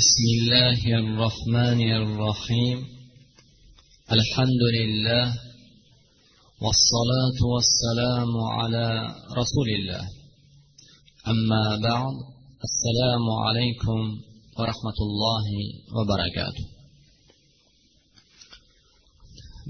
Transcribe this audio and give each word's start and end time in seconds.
بسم 0.00 0.24
الله 0.38 0.80
الرحمن 1.02 1.80
الرحيم 2.00 2.78
الحمد 4.16 4.62
لله 4.78 5.26
والصلاة 6.64 7.38
والسلام 7.52 8.32
على 8.58 8.86
رسول 9.40 9.68
الله 9.78 10.04
أما 11.32 11.64
بعد 11.88 12.14
السلام 12.68 13.24
عليكم 13.46 14.00
ورحمة 14.58 14.98
الله 15.06 15.46
وبركاته 15.96 16.64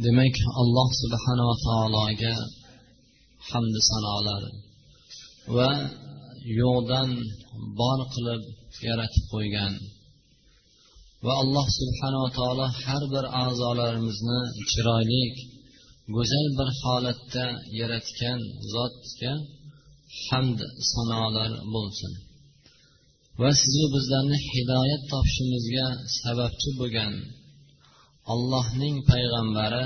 demak 0.04 0.36
alloh 0.62 0.88
subhanava 1.02 1.54
taologa 1.66 2.34
hamdu 3.50 3.80
sanolar 3.90 4.42
va 5.56 5.70
yo'qdan 6.60 7.08
bor 7.78 7.98
qilib 8.14 8.42
yaratib 8.88 9.24
qo'ygan 9.32 9.72
va 11.27 11.33
alloh 11.43 11.67
subhanava 11.79 12.29
taolo 12.37 12.65
har 12.83 13.03
bir 13.13 13.25
a'zolarimizni 13.43 14.39
chiroyli 14.71 15.23
go'zal 16.15 16.47
bir 16.57 16.69
holatda 16.81 17.45
yaratgan 17.79 18.39
zotga 18.73 19.33
hamd 20.27 20.59
sanolar 20.91 21.51
bo'lsin. 21.73 22.13
Va 23.41 23.51
sizu 23.61 23.83
bizlarni 23.95 24.37
hidoyat 24.49 25.01
topishimizga 25.11 25.87
sababchi 26.19 26.69
bo'lgan 26.79 27.13
allohning 28.33 28.95
payg'ambari 29.11 29.85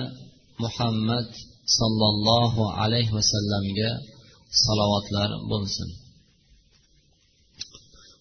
muhammad 0.63 1.29
sollallohu 1.77 2.63
alayhi 2.83 3.11
vasallamga 3.17 3.91
salovatlar 4.63 5.29
bo'lsin. 5.51 5.89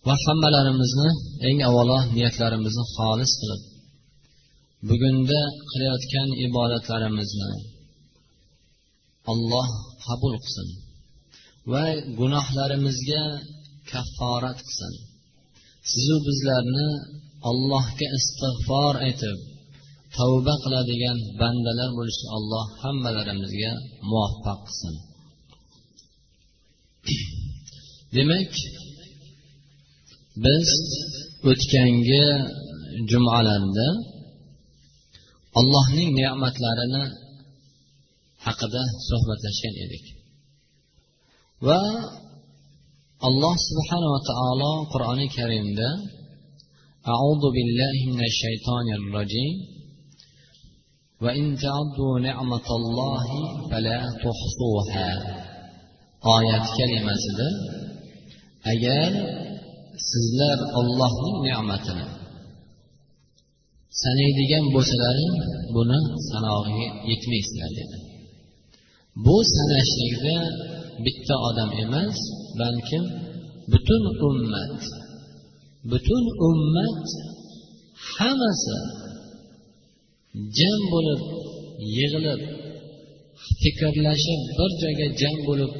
Va 0.07 0.15
hammalarimizni 0.25 1.09
eng 1.49 1.59
avvalo 1.69 1.99
niyatlarimizni 2.15 2.85
xolis 2.95 3.33
qilib 3.41 3.63
bugunda 4.89 5.41
qilayotgan 5.71 6.29
ibodatlarimizni 6.47 7.51
alloh 9.33 9.69
qabul 10.07 10.35
qilsin 10.43 10.69
va 11.73 11.85
gunohlarimizga 12.19 13.23
kafforat 13.91 14.59
qilsin. 14.66 14.95
Sizu 15.91 16.17
bizlarni 16.27 16.89
allohga 17.51 18.07
istig'for 18.19 18.95
aytib 19.07 19.39
tavba 20.17 20.55
qiladigan 20.65 21.19
bandalar 21.41 21.91
bo'lishga 21.99 22.29
alloh 22.39 22.65
hammalarimizga 22.83 23.73
muvaffaq 24.11 24.61
qilsin. 24.67 24.95
Demak 28.17 28.52
biz 30.46 30.70
o'tgangi 31.52 32.26
jumalarda 33.12 33.88
allohning 35.60 36.10
ne'matlarini 36.20 37.04
haqida 38.46 38.82
suhbatlashgan 39.10 39.76
edik 39.85 40.05
va 41.68 41.82
alloh 43.27 43.55
subhanava 43.70 44.20
taolo 44.32 44.71
qur'oni 44.94 45.27
karimda 45.38 45.90
أعوذ 47.13 47.44
بالله 47.55 47.98
من 48.18 48.24
الشيطان 48.32 48.88
الرجيم 48.99 49.55
وإن 51.24 51.46
تعدوا 51.66 52.13
نعمة 52.20 52.68
الله 52.80 53.26
فلا 53.70 53.99
تحصوها 54.26 55.10
آيات 56.38 56.66
كلمة 56.80 57.26
agar 58.74 59.10
sizlar 60.10 60.59
ollohning 60.80 61.37
ne'matini 61.46 62.07
sanaydigan 64.03 64.65
bo'lsalaring 64.75 65.34
buni 65.77 66.00
sanog'iga 66.31 66.87
yetmaysizlar 67.10 67.71
dedi. 67.81 67.97
Bu 69.25 69.37
sanashlikda 69.55 70.37
bitta 71.05 71.34
odam 71.49 71.71
emas 71.84 72.19
balkim 72.61 73.05
butun 73.73 74.03
ummat 74.28 74.81
butun 75.91 76.25
ummat 76.49 77.07
hammasi 78.15 78.77
jam 80.59 80.81
bo'lib 80.93 81.22
yig'ilib 81.97 82.41
fikrlashib 83.62 84.41
bir 84.59 84.71
joyga 84.83 85.07
jam 85.21 85.37
bo'lib 85.49 85.72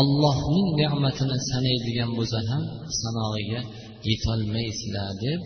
ollohning 0.00 0.68
ne'matini 0.80 1.38
sanaydigan 1.50 2.10
bo'lsa 2.18 2.38
ham 2.50 2.62
sanog'iga 3.02 3.60
yetolmaysizlar 4.08 5.10
deb 5.24 5.40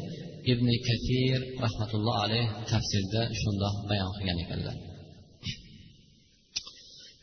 ibn 0.52 0.66
katir 0.86 1.38
rahmatulloh 1.64 2.16
alayh 2.24 2.46
tafsirda 2.70 3.22
shundoq 3.40 3.74
bayon 3.88 4.10
qilgan 4.16 4.38
ekanlar. 4.44 4.76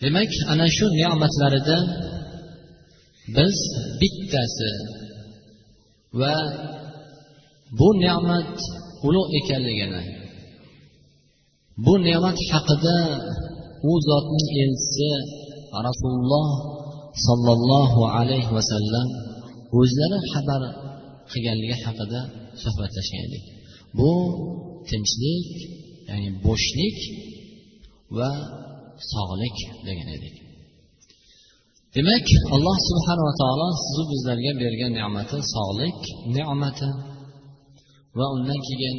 Demak 0.01 0.31
ana 0.51 0.67
shu 0.77 0.85
ne'matlaridan 0.99 1.85
biz 3.35 3.57
bittasi 3.99 4.71
va 6.19 6.35
bu 7.79 7.89
ne'mat 8.03 8.53
ulug' 9.07 9.31
ekanligini 9.39 10.03
bu 11.85 11.93
ne'mat 12.07 12.37
haqida 12.51 12.97
u 13.89 13.91
zotning 14.09 14.47
elchisi 14.63 15.11
rasululloh 15.87 16.47
sollallohu 17.25 18.01
alayhi 18.17 18.51
vasallam 18.57 19.07
o'zlari 19.79 20.19
xabar 20.31 20.61
qilganligi 21.31 21.77
haqida 21.85 22.19
suhbatlashgan 22.63 23.21
edik. 23.27 23.43
Bu 23.97 24.11
tinchlik 24.89 25.47
ya'ni 26.09 26.29
bo'shlik 26.45 26.97
va 28.17 28.29
sog'lik 29.11 29.57
degan 29.87 30.09
edik. 30.17 30.35
Demak 31.95 32.27
alloh 32.55 32.77
subhanava 32.89 33.33
taolo 33.41 33.69
sizu 33.83 34.03
bizlarga 34.11 34.51
bergan 34.63 34.91
ne'mati 34.99 35.37
sog'lik 35.55 35.99
ne'mati 36.35 36.89
va 38.17 38.25
undan 38.35 38.59
keyin 38.67 38.97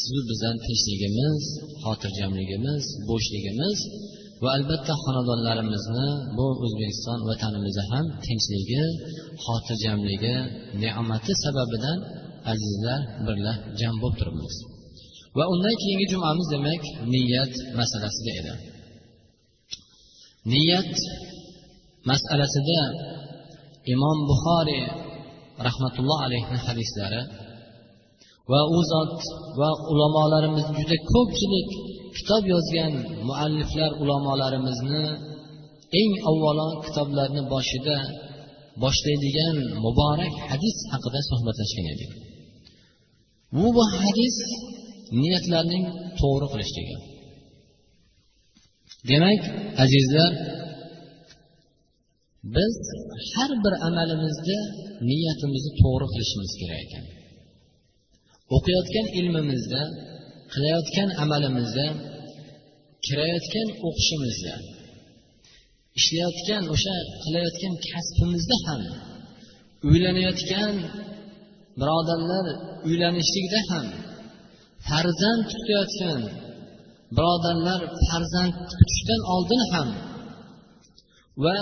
sizu 0.00 0.20
bizlarni 0.30 0.60
tinchligimiz 0.66 1.42
xotirjamligimiz 1.82 2.84
bo'shligimiz 3.08 3.78
va 4.42 4.48
albatta 4.56 4.92
xonadonlarimizni 5.04 6.08
bu 6.36 6.46
o'zbekiston 6.64 7.18
vatanimizda 7.28 7.82
ham 7.92 8.04
tinchligi 8.24 8.82
xotirjamligi 9.44 10.36
ne'mati 10.82 11.32
sababidan 11.44 11.98
azizlar 12.52 13.00
birga 13.26 13.52
jam 13.80 13.94
bo'lib 14.02 14.16
turibmiz. 14.20 14.54
Va 15.36 15.44
undan 15.52 15.74
keyingi 15.82 16.06
jumamiz 16.12 16.46
demak 16.54 16.82
niyat 17.12 17.52
masalasida 17.78 18.32
edi. 18.40 18.52
Niyat 20.52 20.92
masalasida 22.10 22.80
imom 23.94 24.18
buxoriy 24.30 24.84
rahmatulloh 25.66 26.18
alayhi 26.26 26.56
hadislari 26.66 27.22
va 28.50 28.60
u 28.76 28.78
zot 28.92 29.16
va 29.60 29.70
ulamolarimiz 29.92 30.66
juda 30.78 30.96
ko'pchilik 31.12 31.70
kitob 32.16 32.42
yozgan 32.54 32.92
mualliflar 33.28 33.90
ulamolarimizni 34.02 35.04
eng 36.00 36.12
avvalo 36.30 36.68
kitoblarni 36.84 37.42
boshida 37.52 37.98
boshlaydigan 38.82 39.56
muborak 39.84 40.34
hadis 40.50 40.76
haqida 40.92 41.20
suhbatlashgan 41.30 41.86
edik. 41.94 42.10
Bu 43.56 43.68
bu 43.76 43.84
hadis 44.00 44.36
niyatlarning 45.20 45.84
to'g'ri 46.20 46.46
qilishligi 46.52 46.96
demak 49.10 49.40
azizlar 49.84 50.32
biz 52.56 52.74
har 53.34 53.50
bir 53.64 53.74
amalimizda 53.88 54.58
niyatimizni 55.10 55.72
to'g'ri 55.82 56.06
qilishimiz 56.12 56.52
kerak 56.60 56.80
ekan. 56.86 57.04
O'qiyotgan 58.56 59.06
ilmimizda 59.20 59.82
qilayotgan 60.52 61.08
amalimizda 61.24 61.86
kirayotgan 63.06 63.68
o'qishimizda 63.86 64.54
ishlayotgan 65.98 66.64
o'sha 66.74 66.94
qilayotgan 67.22 67.74
kasbimizda 67.88 68.56
ham 68.66 68.82
uylanayotgan 69.90 70.74
birodarlar 71.80 72.46
uylanishlikda 72.88 73.60
ham 73.70 73.86
farzand 74.88 75.42
kutayotgan 75.52 76.20
birodarlar 77.16 77.80
farzand 78.06 78.54
kutishdan 78.78 79.20
oldin 79.34 79.62
ham 79.72 79.88
va 81.44 81.56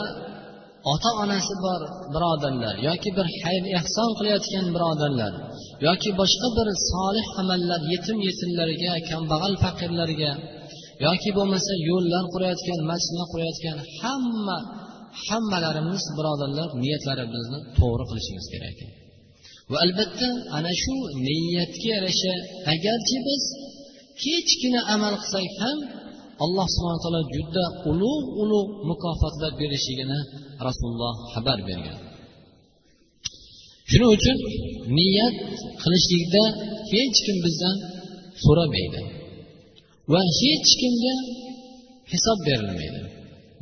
ota 0.92 1.10
onasi 1.22 1.54
bor 1.64 1.80
birodarlar 2.14 2.74
yoki 2.88 3.10
bir 3.16 3.26
xayr 3.42 3.62
ehson 3.78 4.10
qilayotgan 4.18 4.66
birodarlar 4.74 5.32
yoki 5.86 6.10
boshqa 6.20 6.48
bir 6.58 6.68
solih 6.90 7.26
amallar 7.40 7.80
yetim 7.92 8.18
yetimlarga 8.28 8.92
kambag'al 9.10 9.54
faqirlarga 9.64 10.32
yoki 11.06 11.30
bo'lmasa 11.38 11.72
yo'llar 11.90 12.24
qurayotgan 12.34 12.80
masjidlar 12.90 13.26
qurayotgan 13.32 13.78
hamma 14.00 14.58
hammalarimiz 15.26 16.04
birodarlar 16.18 16.68
niyatlarimizni 16.82 17.58
to'g'ri 17.78 18.04
qilishimiz 18.10 18.46
kerak. 18.52 18.78
Va 19.70 19.78
albatta 19.84 20.28
ana 20.56 20.72
shu 20.82 20.96
niyatga 21.26 21.88
yarasha 21.94 22.32
agarchi 22.74 23.16
biz 23.26 23.42
kichkina 24.22 24.80
amal 24.94 25.14
qilsak 25.22 25.52
ham 25.62 25.78
alloh 26.44 26.66
subhana 26.74 26.98
taolo 27.04 27.22
juda 27.34 27.64
ulug' 27.90 28.28
ulug' 28.42 28.70
mukofotlar 28.90 29.52
berishligini 29.60 30.20
rasululloh 30.66 31.14
xabar 31.32 31.58
bergan. 31.68 31.98
Shuning 33.90 34.10
uchun 34.16 34.36
niyat 34.98 35.36
qilishlikda 35.82 36.42
hech 36.92 37.16
kim 37.26 37.36
bizdan 37.44 37.76
so'ramaydi. 38.44 39.00
Va 40.12 40.20
hech 40.38 40.70
kimga 40.80 41.14
hisob 42.12 42.38
berilmaydi. 42.48 43.00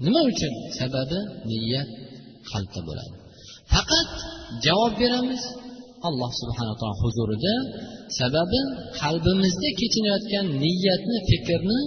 Nima 0.04 0.20
uchun? 0.30 0.52
Sababi 0.80 1.18
niyat 1.50 1.90
qalbda 2.50 2.80
bo'ladi. 2.88 3.14
Faqat 3.72 4.10
javob 4.66 4.92
beramiz 5.02 5.42
alloh 6.08 6.30
subhana 6.40 6.74
taolo 6.80 6.96
huzurida. 7.02 7.54
Sababi 8.20 8.60
qalbimizda 9.00 9.68
kechinayotgan 9.80 10.46
niyatni 10.62 11.18
fikrni 11.30 11.80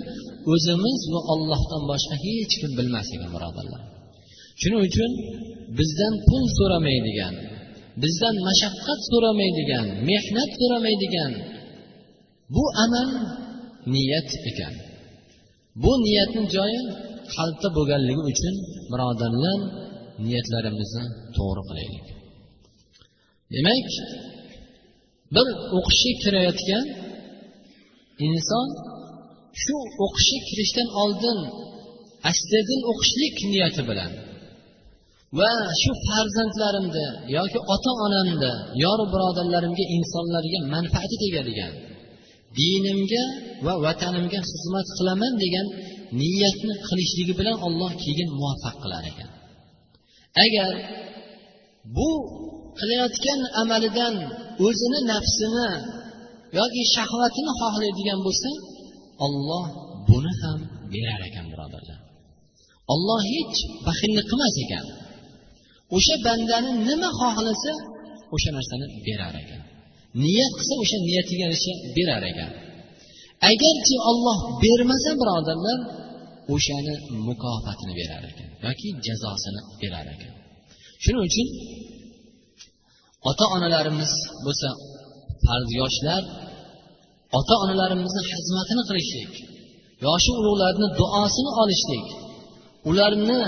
o'zimiz 0.53 0.99
va 1.13 1.21
ollohdan 1.33 1.83
boshqa 1.91 2.15
hech 2.25 2.53
kim 2.61 2.71
bilmas 2.77 3.07
ekan 3.15 3.29
birodarlar. 3.35 3.81
Shuning 4.61 4.81
uchun 4.89 5.11
bizdan 5.77 6.13
pul 6.27 6.43
so'ramaydigan 6.57 7.33
bizdan 8.03 8.35
mashaqqat 8.47 8.99
so'ramaydigan 9.09 9.85
mehnat 10.09 10.49
so'ramaydigan 10.59 11.31
bu 12.55 12.63
amal 12.85 13.09
niyat 13.93 14.29
ekan. 14.49 14.73
Bu 15.83 15.91
niyatni 16.05 16.43
joyi 16.55 16.81
qalbda 17.35 17.67
bo'lganligi 17.77 18.21
uchun 18.31 18.55
birodarlar 18.91 19.59
niyatlarimizni 20.25 21.05
to'g'ri 21.37 21.63
qilaylik. 21.69 22.05
Demak 23.53 23.89
bir 25.35 25.47
o'qishga 25.77 26.13
kirayotgan 26.23 26.85
inson 28.27 28.67
shu 29.63 29.75
o'qishga 30.05 30.39
kirishdan 30.49 30.87
oldin 31.01 31.39
astag'in 32.29 32.81
o'qishlik 32.91 33.35
niyati 33.51 33.81
bilan 33.89 34.11
va 35.39 35.51
shu 35.81 35.91
farzandlarimni 36.07 37.07
yoki 37.37 37.59
ota 37.73 37.91
onamni 38.05 38.51
yor 38.83 38.99
birodarlarimga 39.13 39.85
insonlarga 39.97 40.59
manfaati 40.73 41.15
tegadigan 41.23 41.73
dinimga 42.59 43.23
va 43.65 43.73
vatanimga 43.85 44.39
xizmat 44.49 44.87
qilaman 44.97 45.33
degan 45.43 45.67
niyatni 46.19 46.73
qilishligi 46.87 47.33
bilan 47.39 47.57
olloh 47.67 47.91
keyin 48.03 48.29
muvaffaq 48.39 48.75
qilar 48.83 49.03
ekan. 49.11 49.29
Agar 50.45 50.73
bu 51.95 52.09
qilayotgan 52.79 53.39
amalidan 53.61 54.15
o'zini 54.65 54.99
nafsini 55.11 55.69
yoki 56.59 56.81
shahvatini 56.95 57.51
xohlaydigan 57.61 58.19
bo'lsa 58.25 58.49
olloh 59.25 59.65
buni 60.09 60.33
ham 60.41 60.59
berar 60.93 61.21
ekan 61.29 61.45
birodarlar 61.51 61.99
olloh 62.93 63.21
hech 63.33 63.57
baxillik 63.85 64.25
qilmas 64.31 64.55
ekan. 64.65 64.85
O'sha 65.95 66.15
bandani 66.25 66.71
nima 66.87 67.09
xohlasa 67.19 67.73
o'sha 68.35 68.49
narsani 68.57 68.85
berar 69.07 69.33
ekan. 69.43 69.61
Niyat 70.23 70.51
qilsa 70.57 70.73
o'sha 70.83 70.97
niyatiga 71.07 71.41
yarasha 71.45 71.73
berar 71.97 72.23
ekan. 72.31 72.51
Agarchi 73.51 73.95
olloh 74.09 74.37
bermasa 74.63 75.11
birodarlar 75.21 75.79
o'shani 76.53 76.93
mukofotini 77.27 77.93
berar 77.99 78.23
ekan 78.31 78.49
yoki 78.65 78.87
jazosini 79.05 79.61
berar 79.81 80.05
ekan. 80.13 80.33
Shuning 81.03 81.23
uchun 81.29 81.47
ota 83.29 83.45
onalarimiz 83.55 84.11
bo'lsa 84.45 84.69
farz 85.45 85.69
yoshlar 85.81 86.21
ota 87.39 87.55
onalarimizni 87.63 88.21
xizmatini 88.31 88.83
qilishlik 88.89 89.31
yoshi 90.07 90.31
ulug'larni 90.39 90.87
duosini 90.99 91.51
olishlik 91.61 92.05
ularni 92.89 93.41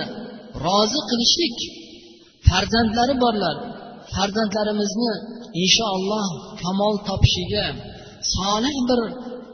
rozi 0.66 1.02
qilishlik 1.10 1.58
farzandlari 2.48 3.16
borlar. 3.24 3.56
Farzandlarimizni 4.14 5.12
inshaalloh 5.64 6.28
kamol 6.62 6.96
topishiga 7.10 7.66
solih 8.36 8.76
bir 8.90 9.02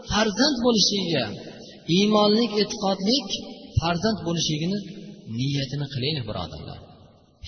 farzand 0.09 0.57
bo'lishligiga 0.65 1.25
iymonlik 1.95 2.51
e'tiqodlik 2.61 3.27
farzand 3.79 4.19
bo'lishligini 4.27 4.79
niyatini 5.37 5.87
qilaylik 5.93 6.25
birodarlar. 6.29 6.79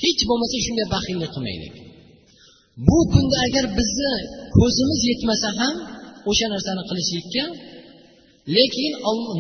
Hech 0.04 0.22
bo'lmasa 0.30 0.56
shunga 0.66 0.86
baxillik 0.96 1.32
qilmaylik. 1.36 1.76
Bu 2.88 2.98
kunda 3.12 3.38
agar 3.48 3.66
bizni 3.80 4.14
ko'zimiz 4.58 5.00
yetmasa 5.12 5.50
ham 5.60 5.76
o'sha 6.30 6.48
narsani 6.54 6.84
qilishlikka 6.90 7.44
lekin 8.58 8.92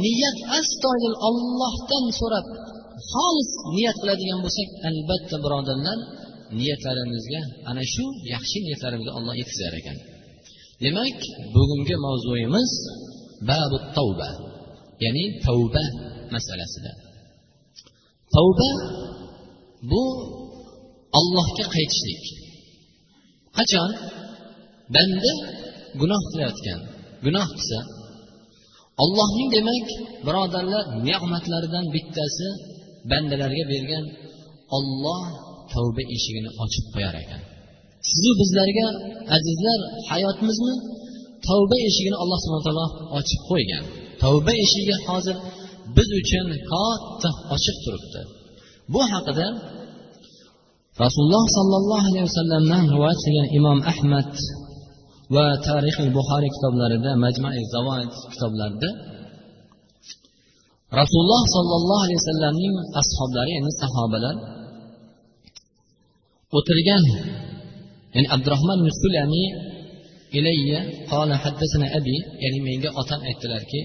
niyat 0.05 0.37
astoydil 0.59 1.15
ollohdan 1.27 2.05
so'rab 2.19 2.45
xolis 3.11 3.49
niyat 3.75 3.97
qiladigan 4.01 4.39
bo'lsak 4.45 4.67
albatta 4.89 5.35
birodarlar 5.45 5.97
niyatlarimizga 6.59 7.41
ana 7.69 7.83
shu 7.93 8.05
yaxshi 8.33 8.57
niyatlarimizga 8.65 9.11
olloh 9.17 9.35
yetkazar 9.41 9.73
ekan. 9.81 9.97
Demak 10.83 11.19
bugungi 11.55 11.95
mavzuyimiz 12.05 12.71
babu 13.49 13.77
tavba 13.95 14.29
ya'ni 15.03 15.25
tavba 15.45 15.83
masalasida. 16.33 16.91
Tavba 18.33 18.69
bu 19.91 20.03
ollohga 21.19 21.65
qaytishlik. 21.75 22.23
Qachon? 23.57 23.91
Banda 24.95 25.33
gunoh 25.99 26.21
qilayotgan 26.31 26.79
gunoh 27.25 27.47
qilsa. 27.55 27.79
Ollohning 29.03 29.49
demak 29.55 29.87
birodarlar 30.25 30.83
ne'matlaridan 31.07 31.85
bittasi 31.95 32.47
bandalarga 33.11 33.63
bergan 33.71 34.05
olloh 34.77 35.23
tavba 35.75 36.01
eshigini 36.15 36.49
ochib 36.63 36.85
qo'yar 36.93 37.15
ekan. 37.23 37.41
Sizu 38.09 38.31
bizlarga 38.41 38.87
azizlar 39.35 39.79
hayotimizni 40.09 40.73
tavba 41.47 41.77
eshigini 41.87 42.17
alloh 42.23 42.37
subhana 42.43 42.63
taolo 42.67 42.85
ochib 43.19 43.41
qo'ygan. 43.49 43.83
Tavba 44.23 44.51
eshigi 44.63 44.95
hozir 45.07 45.35
biz 45.97 46.09
uchun 46.21 46.47
katta 46.71 47.29
ochiq 47.55 47.77
turibdi. 47.83 48.21
Bu 48.93 49.01
haqida 49.13 49.47
rasululloh 51.03 51.45
sollallohu 51.57 52.05
alayhi 52.09 52.25
vasallamdan 52.29 52.83
rivoyat 52.93 53.19
qilgan 53.25 53.47
imom 53.59 53.79
ahmad 53.91 54.31
va 55.35 55.45
tarixi 55.67 56.05
buxoriy 56.17 56.51
kitoblarida 56.55 57.11
majmai 57.23 57.59
zavoid 57.73 58.11
kitoblarida 58.31 58.89
rasululloh 60.99 61.43
sollallohu 61.55 62.01
alayhi 62.05 62.19
vasallamning 62.21 62.73
ashoblari 63.01 63.51
ya'ni 63.57 63.71
sahobalar 63.81 64.35
o'tirgan 66.56 67.04
ya'ni 68.14 68.28
abdurahmon 68.34 68.78
musulani 68.88 69.44
ilayya 70.38 70.80
qola 71.10 71.34
haddasana 71.44 71.86
abi 71.98 72.16
ya'ni 72.44 72.58
menga 72.68 72.90
otam 73.00 73.20
aytdilarki 73.28 73.82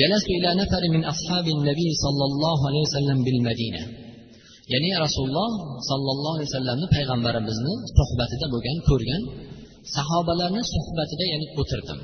جلست 0.00 0.28
إلى 0.38 0.50
نفر 0.62 0.82
من 0.94 1.02
أصحاب 1.12 1.46
النبي 1.56 1.88
صلى 2.04 2.24
الله 2.30 2.58
عليه 2.68 2.82
وسلم 2.88 3.18
بالمدينة 3.26 3.82
ya'ni 4.72 4.90
rasululloh 5.04 5.50
sollallohu 5.90 6.34
alayhi 6.38 6.50
vasallamni 6.50 6.86
payg'ambarimizni 6.96 7.74
suhbatida 7.98 8.46
bo'lgan 8.54 8.78
ko'rgan 8.88 9.22
sahobalarni 9.96 10.62
suhbatida 10.74 11.24
ya'ni 11.32 11.46
o'tirdim 11.60 11.98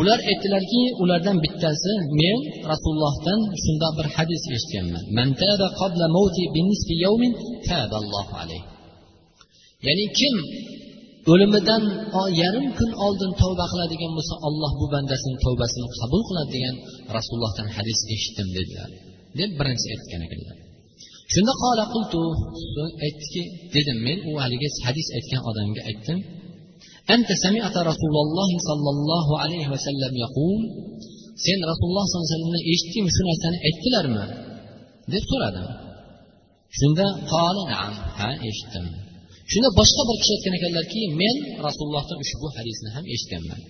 Ular 0.00 0.18
aytdilarki 0.30 0.82
ulardan 1.02 1.36
bittasi 1.44 1.92
men 2.20 2.38
rasulullohdan 2.70 3.40
shundoq 3.62 3.92
bir 3.98 4.06
hadis 4.16 4.42
eshitganman. 4.54 5.04
Ya'ni 9.86 10.06
kim 10.18 10.34
o'limidan 11.32 11.82
yarim 12.42 12.66
kun 12.78 12.90
oldin 13.06 13.30
tavba 13.40 13.64
qiladigan 13.72 14.12
bo'lsa 14.16 14.34
olloh 14.48 14.72
bu 14.80 14.86
bandasining 14.94 15.38
tavbasini 15.44 15.86
qabul 16.00 16.22
qiladi 16.28 16.50
degan 16.56 16.76
rasulullohdan 17.16 17.68
hadis 17.76 17.98
eshitdim 18.14 18.48
dedilar. 18.56 18.90
Deb 19.38 19.50
birinchi 19.58 19.86
aytgan 19.94 20.20
ekanlar. 20.26 20.56
Shunda 21.32 21.52
qola 21.62 21.84
qultu 21.94 22.20
aytdiki 23.06 23.42
dedim 23.74 23.98
men 24.06 24.18
u 24.28 24.32
haligi 24.42 24.68
hadis 24.86 25.06
aytgan 25.16 25.40
odamga 25.50 25.82
aytdim 25.90 26.18
أنت 27.15 27.29
سمعت 27.45 27.75
رسول 27.91 28.15
الله 28.25 28.49
صلى 28.69 28.89
الله 28.95 29.27
عليه 29.41 29.65
وسلم 29.73 30.11
يقول 30.25 30.61
sen 31.45 31.59
rasululloh 31.71 32.03
sollallohu 32.03 32.27
alayhi 32.27 32.35
vasallamdan 32.35 32.63
eshitdingmi 32.73 33.11
shu 33.17 33.21
narsani 33.29 33.57
aytdilarmi 33.67 34.25
deb 35.13 35.23
so'radim 35.31 35.67
shunda 36.79 37.05
qola 37.31 37.63
naam 37.73 37.93
ha 38.19 38.29
eshitdim 38.49 38.85
shunda 39.51 39.69
boshqa 39.79 40.01
bir 40.09 40.15
kishi 40.21 40.31
aytgan 40.35 40.53
ekanlarki 40.59 41.01
men 41.21 41.35
rasulullohdan 41.67 42.17
ushbu 42.25 42.47
hadisni 42.57 42.89
ham 42.95 43.05
eshitganman 43.13 43.61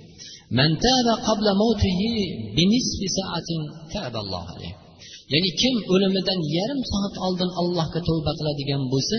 ya'ni 5.33 5.49
kim 5.61 5.75
o'limidan 5.93 6.39
yarim 6.57 6.81
soat 6.91 7.15
oldin 7.25 7.49
allohga 7.61 7.99
tavba 8.07 8.31
qiladigan 8.39 8.81
bo'lsa 8.93 9.17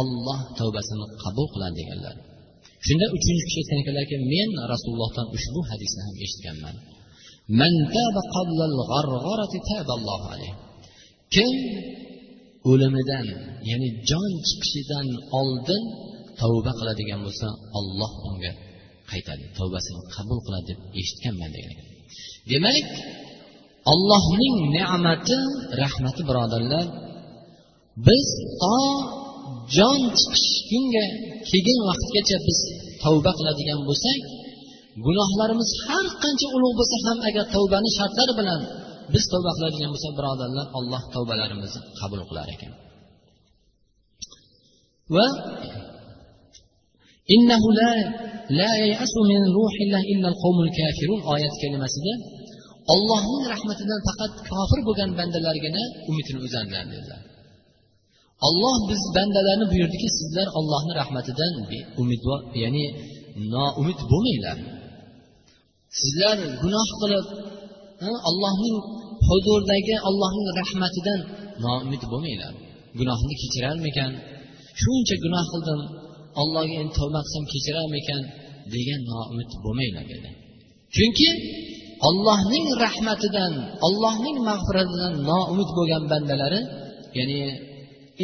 olloh 0.00 0.40
tavbasini 0.58 1.06
qabul 1.22 1.46
qiladi 1.54 1.74
deganlar 1.80 2.14
shunda 2.85 3.05
uchinchi 3.17 3.43
kishi 3.47 3.59
aytgan 3.61 3.79
ekanlarki 3.83 4.15
men 4.33 4.49
rasulullohdan 4.73 5.27
ushbu 5.37 5.59
hadisni 5.69 6.01
ham 6.07 6.15
eshitganman. 6.25 6.75
Kim 11.35 11.55
o'limidan 12.71 13.27
ya'ni 13.69 13.89
jon 14.09 14.31
chiqishidan 14.47 15.07
oldin 15.39 15.83
tavba 16.39 16.71
qiladigan 16.79 17.19
bo'lsa 17.25 17.47
olloh 17.79 18.11
unga 18.29 18.51
qaytadi 19.11 19.45
tavbasini 19.57 20.01
qabul 20.15 20.39
qiladi 20.45 20.65
deb 20.71 20.79
eshitganman 21.01 21.49
degan 21.55 21.71
ekan. 21.75 21.87
Demak 22.51 22.87
ollohning 23.93 24.55
ne'mati 24.77 25.37
rahmati 25.81 26.21
birodarlar 26.29 26.85
biz 28.07 28.27
to 28.61 28.77
jon 29.75 30.01
chiqishgunga 30.19 31.05
kelgan 31.51 31.79
vaqtgacha 31.89 32.37
biz 32.47 32.59
tavba 33.03 33.31
qiladigan 33.39 33.79
bo'lsak 33.89 34.19
gunohlarimiz 35.05 35.69
har 35.85 36.05
qancha 36.23 36.47
ulug' 36.57 36.75
bo'lsa 36.79 36.97
ham 37.05 37.17
agar 37.29 37.45
tavbani 37.55 37.89
shartlari 37.97 38.33
bilan 38.39 38.61
biz 39.13 39.23
tavba 39.31 39.51
qiladigan 39.57 39.89
bo'lsak 39.93 40.13
birodarlar 40.19 40.65
alloh 40.79 41.01
tavbalarimizni 41.15 41.81
qabul 41.99 42.21
qilar 42.29 42.47
ekan. 42.55 42.71
Va 45.15 45.27
innahu 47.35 47.67
la 47.79 47.91
la 48.59 48.71
yayasu 48.81 49.19
min 49.31 49.41
ruhillah 49.57 50.01
illa 50.13 50.27
al-qawmul 50.33 50.71
kafirun 50.79 51.19
oyat 51.33 51.53
kalimasida 51.61 52.13
ollohning 52.93 53.43
rahmatidan 53.53 53.99
faqat 54.07 54.33
kofir 54.49 54.79
bo'lgan 54.87 55.09
bandalargina 55.19 55.83
umidini 56.09 56.39
uzadilar 56.47 56.85
dedilar. 56.93 57.21
Olloh 58.47 58.77
biz 58.89 59.01
bandalarni 59.15 59.65
buyurdiki 59.73 60.09
sizlar 60.19 60.47
ollohni 60.59 60.93
rahmatidan 61.01 61.53
umidvor 62.01 62.39
ya'ni 62.63 62.85
noumid 63.53 63.99
bo'lmanglar. 64.11 64.57
Sizlar 65.99 66.37
gunoh 66.63 66.89
qilib 67.01 67.25
allohning 68.29 68.77
huzuridagi 69.29 69.95
allohning 70.09 70.47
rahmatidan 70.61 71.19
noumid 71.65 72.03
bo'lmanglar. 72.11 72.53
Gunohimni 72.99 73.35
kechirarmikan? 73.43 74.11
Shuncha 74.81 75.15
gunoh 75.23 75.45
qildim 75.53 75.79
allohga 76.41 76.75
endi 76.81 76.93
tavba 76.97 77.19
qilsam 77.25 77.43
kechirarmikan 77.53 78.21
degan 78.73 79.01
noumid 79.11 79.49
bo'lmanglar 79.63 80.05
dedi. 80.13 80.29
Chunki 80.95 81.29
ollohning 82.09 82.67
rahmatidan 82.85 83.53
ollohning 83.87 84.37
mag'firatidan 84.49 85.13
noumid 85.29 85.69
bo'lgan 85.77 86.03
bandalari 86.11 86.61
ya'ni 87.17 87.41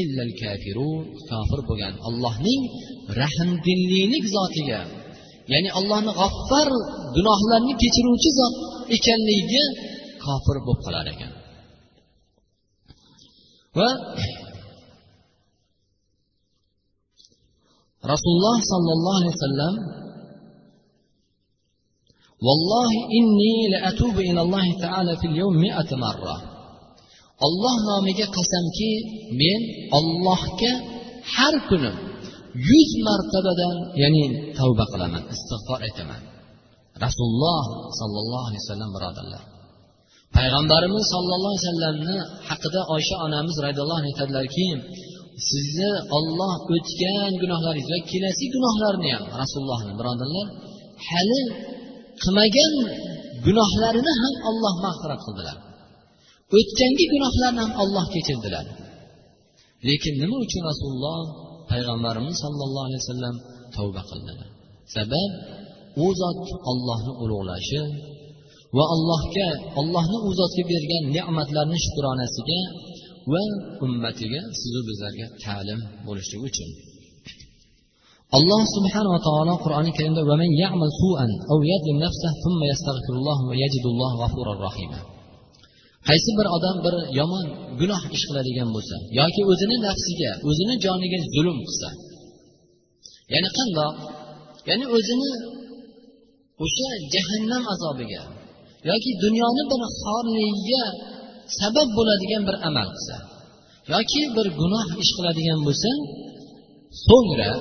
illal 0.00 0.32
kafirun 0.42 1.02
kofir 1.30 1.60
bo'lgan 1.68 1.94
allohning 2.08 2.62
rahmdillilik 3.22 4.24
zotiga 4.36 4.80
ya'ni 5.52 5.70
allohni 5.78 6.12
g'affar 6.20 6.68
gunohlarni 7.16 7.74
kechiruvchi 7.82 8.30
zot 8.38 8.54
ekanligiga 8.96 9.64
kofir 10.24 10.56
bo'lib 10.66 10.80
qolar 10.86 11.06
ekan 11.14 11.32
va 13.78 13.90
rasululloh 18.12 18.56
sollallohu 18.72 19.18
alayhi 19.20 19.36
vasallam 19.38 19.76
والله 22.46 22.90
إني 23.18 23.56
لأتوب 23.72 24.16
إلى 24.18 24.40
الله 24.40 24.66
تعالى 24.80 25.12
في 25.20 25.26
اليوم 25.26 25.54
مئة 25.66 25.90
مرة 26.06 26.51
olloh 27.45 27.75
nomiga 27.89 28.27
qasamki 28.37 28.91
men 29.41 29.61
ollohga 29.97 30.73
har 31.35 31.55
kuni 31.69 31.91
yuz 32.69 32.91
martabadan 33.07 33.75
ya'ni 34.01 34.25
tavba 34.57 34.85
qilaman 34.91 35.23
istig'for 35.33 35.79
aytaman. 35.87 36.21
Rasululloh 37.05 37.65
sollallohu 37.99 38.45
alayhi 38.49 38.63
vasallam 38.63 38.91
birodarlar. 38.95 39.43
Payg'ambarimiz 40.37 41.05
sollallohu 41.13 41.53
alayhi 41.53 41.65
vasallamni 41.67 42.17
haqida 42.49 42.81
oysha 42.95 43.15
onamiz 43.25 43.55
roziyallohu 43.65 43.99
anhu 43.99 44.09
aytadilarki 44.13 44.67
sizni 45.49 45.91
olloh 46.17 46.53
o'tgan 46.75 47.31
gunohlaringiz 47.41 47.89
va 47.93 47.99
kelasi 48.11 48.45
gunohlarni 48.55 49.09
ham 49.15 49.23
rasulullohni 49.41 49.93
birodarlar 49.99 50.47
hali 51.09 51.41
qilmagan 52.23 52.73
gunohlarini 53.45 54.13
ham 54.21 54.33
olloh 54.49 54.73
mag'firat 54.85 55.21
qildilar. 55.25 55.57
O'tgangi 56.57 57.05
gunohlarni 57.13 57.61
ham 57.65 57.71
olloh 57.83 58.05
kechirdilar. 58.15 58.65
Lekin 59.87 60.13
nima 60.21 60.37
uchun 60.45 60.61
rasululloh 60.69 61.19
payg'ambarimiz 61.71 62.35
sollallohu 62.43 62.85
alayhi 62.89 63.01
vasallam 63.03 63.35
tavba 63.75 64.01
qildilar 64.09 64.47
sabab 64.95 65.31
u 66.05 66.07
zot 66.21 66.43
ollohni 66.71 67.13
ulug'lashi 67.23 67.81
va 68.77 68.83
allohga 68.95 69.47
allohni 69.81 70.17
u 70.27 70.29
zotga 70.39 70.63
bergan 70.71 71.03
ne'matlarni 71.15 71.77
shukronasiga 71.85 72.59
va 73.33 73.43
ummatiga 73.85 74.41
sizu 74.61 74.79
bizlarga 74.89 75.25
ta'lim 75.43 75.79
bo'lishligi 76.07 76.43
uchun. 76.49 76.69
Alloh 78.37 78.61
subhanava 78.75 79.19
taolo 79.27 79.53
qur'oni 79.63 79.91
karimda 79.97 80.21
qaysi 86.07 86.31
bir 86.39 86.47
odam 86.55 86.77
bir 86.85 86.95
yomon 87.19 87.45
gunoh 87.79 88.03
ish 88.15 88.23
qiladigan 88.29 88.69
bo'lsa 88.75 88.95
yoki 89.19 89.41
o'zini 89.51 89.77
nafsiga 89.87 90.31
o'zini 90.49 90.75
joniga 90.85 91.19
zulm 91.35 91.57
qilsa. 91.67 91.89
Ya'ni 93.33 93.49
qandoq? 93.57 93.95
Ya'ni 94.69 94.85
o'zini 94.95 95.31
o'sha 96.63 96.89
jahannam 97.13 97.63
azobiga 97.73 98.23
yoki 98.89 99.11
dunyoni 99.23 99.63
bir 99.71 99.81
xorligiga 100.01 100.83
sabab 101.59 101.89
bo'ladigan 101.97 102.43
bir 102.47 102.55
amal 102.69 102.87
qilsa 102.95 103.17
yoki 103.93 104.21
bir 104.35 104.47
gunoh 104.59 104.87
ish 105.03 105.11
qiladigan 105.17 105.59
bo'lsa 105.67 105.91
so'ngra 107.07 107.51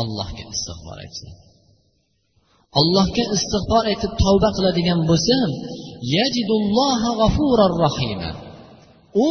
allohga 0.00 0.44
istig'for 0.54 0.96
aytsin 1.04 1.30
allohga 2.80 3.24
istig'for 3.36 3.84
aytib 3.92 4.12
tavba 4.22 4.48
qiladigan 4.56 5.00
bo'lsa 5.10 5.36
u 9.26 9.28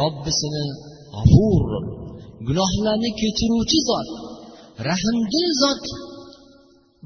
robbisini 0.00 0.64
g'afur 1.14 1.62
gunohlarni 2.48 3.10
kechiruvchi 3.20 3.78
zot 3.88 4.08
rahmdil 4.90 5.48
zot 5.62 5.84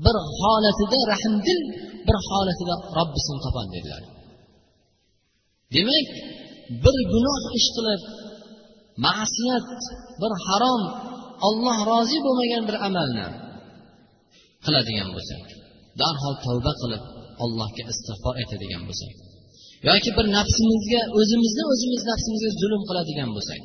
bir 0.04 0.16
holatida 0.38 0.98
rahmdil 1.12 1.60
bir 2.06 2.16
holatida 2.28 2.74
robbisini 2.98 3.38
topadi 3.44 3.70
dedilar. 3.76 4.02
Demak 5.74 6.08
bir 6.84 6.96
gunoh 7.12 7.42
ish 7.58 7.68
qilib 7.76 8.02
ma'siyat 9.06 9.68
bir 10.20 10.32
harom 10.46 10.82
olloh 11.48 11.78
rozi 11.90 12.18
bo'lmagan 12.26 12.62
bir 12.68 12.76
amalni 12.88 13.26
qiladigan 14.64 15.08
bo'lsak 15.16 15.44
darhol 16.00 16.34
tavba 16.46 16.72
qilib 16.82 17.02
allohga 17.44 17.82
istig'for 17.92 18.34
aytadigan 18.40 18.82
bo'lsak 18.88 19.12
yoki 19.88 20.10
bir 20.16 20.26
nafsimizga 20.36 21.00
o'zimizni 21.18 21.64
o'zimiz 21.72 22.02
nafsimizga 22.10 22.50
zulm 22.60 22.82
qiladigan 22.88 23.30
bo'lsak 23.36 23.62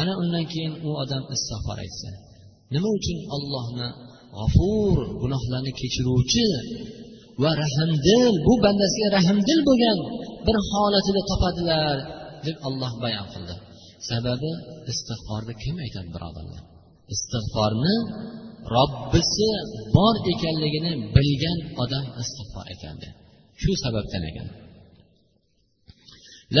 ana 0.00 0.12
undan 0.22 0.44
keyin 0.52 0.74
u 0.88 0.90
odam 1.02 1.22
istig'for 1.36 1.76
aytsa 1.84 2.10
nima 2.74 2.88
uchun 2.98 3.18
ollohni 3.36 3.88
g'afur 4.38 4.96
gunohlarni 5.22 5.72
kechiruvchi 5.80 6.46
va 7.42 7.50
rahmdil 7.62 8.34
bu 8.46 8.52
bandasiga 8.64 9.08
rahmdil 9.18 9.60
bo'lgan 9.68 9.98
bir 10.46 10.56
holatida 10.70 11.22
topadilar 11.30 11.96
deb 12.46 12.56
olloh 12.68 12.92
bayon 13.04 13.26
qildi. 13.32 13.54
Sababi 14.10 14.50
istig'forni 14.92 15.54
kim 15.62 15.76
aytadi 15.84 16.08
birodarlar? 16.16 16.62
Istig'forni 17.14 17.94
robbisi 18.76 19.48
bor 19.96 20.14
ekanligini 20.32 20.92
bilgan 21.16 21.58
odam 21.82 22.04
istig'for 22.22 22.64
aytadi 22.72 23.08
shu 23.62 23.72
sababdan 23.84 24.24
ekan. 24.30 24.48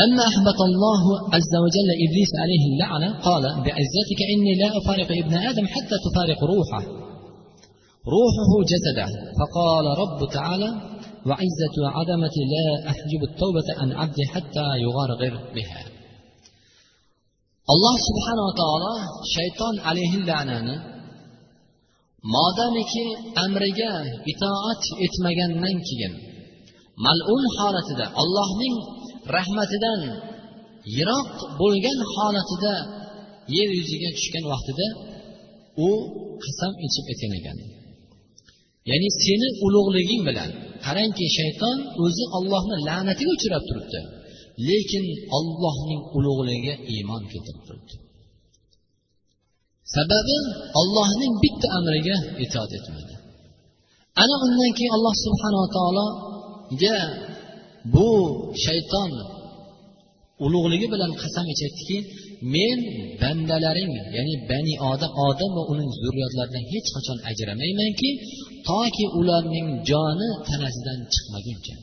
لما 0.00 0.22
أحبط 0.30 0.60
الله 0.70 1.02
عز 1.34 1.54
وجل 1.64 1.88
إبليس 2.04 2.32
عليه 2.42 2.64
اللعنة 2.70 3.08
قال 3.26 3.44
بعزتك 3.64 4.20
إني 4.32 4.52
لا 4.62 4.68
أفارق 4.78 5.10
ابن 5.22 5.34
آدم 5.50 5.66
حتى 5.74 5.96
تفارق 6.06 6.40
روحه 6.52 6.82
روحه 8.16 8.50
جسده 8.72 9.06
فقال 9.38 9.86
رب 10.02 10.20
تعالى 10.36 10.70
وعزة 11.28 11.76
عدمتي 11.96 12.42
لا 12.54 12.90
أحجب 12.90 13.20
التوبة 13.30 13.68
عن 13.80 13.92
عبدي 14.00 14.24
حتى 14.34 14.66
يغرغر 14.86 15.34
بها 15.56 15.82
alloh 17.72 17.96
subhanava 18.08 18.52
taolo 18.62 18.92
shayton 19.34 19.74
alayhi 19.88 20.24
la'nani 20.28 20.74
modomiki 22.34 23.04
amriga 23.44 23.92
itoat 24.32 24.82
etmagandan 25.06 25.76
keyin 25.88 26.14
malun 27.04 27.44
holatida 27.56 28.06
allohning 28.22 28.76
rahmatidan 29.36 30.00
yiroq 30.96 31.30
bo'lgan 31.60 31.98
holatida 32.14 32.74
yer 33.56 33.68
yuziga 33.78 34.10
tushgan 34.16 34.44
vaqtida 34.52 34.86
u 35.86 35.88
qasam 36.44 36.72
ichib 36.86 37.04
aytgan 37.12 37.32
ekan 37.40 37.58
ya'ni 38.90 39.08
seni 39.24 39.48
ulug'liging 39.66 40.22
bilan 40.28 40.50
qarangki 40.84 41.26
shayton 41.38 41.78
o'zi 42.04 42.24
ollohni 42.38 42.76
la'natiga 42.88 43.30
uchrab 43.36 43.62
turibdi 43.68 44.00
lekin 44.68 45.04
ollohning 45.38 46.02
ulug'ligiga 46.16 46.74
iymon 46.94 47.22
keltirib 47.32 47.62
turibdi. 47.68 47.94
Sababi 49.96 50.36
ollohning 50.80 51.34
bitta 51.42 51.68
amriga 51.78 52.16
itoat 52.44 52.72
etmadi. 52.78 53.14
Ana 54.22 54.34
undan 54.44 54.70
keyin 54.76 54.92
alloh 54.96 55.14
subhanava 55.24 55.68
taologa 55.76 56.96
bu 57.94 58.08
shayton 58.64 59.12
ulug'ligi 60.44 60.86
bilan 60.94 61.10
qasam 61.22 61.44
ichyaptiki 61.52 61.98
men 62.54 62.78
bandalaring 63.22 63.92
ya'ni 64.16 64.34
bani 64.50 64.74
odam 64.90 65.12
odam 65.28 65.50
va 65.56 65.62
uning 65.72 65.90
zurriyotlaridan 66.02 66.64
hech 66.72 66.88
qachon 66.94 67.18
ajramaymanki 67.30 68.10
toki 68.68 69.04
ularning 69.20 69.68
joni 69.90 70.28
tanasidan 70.48 70.98
chiqmaguncha. 71.12 71.74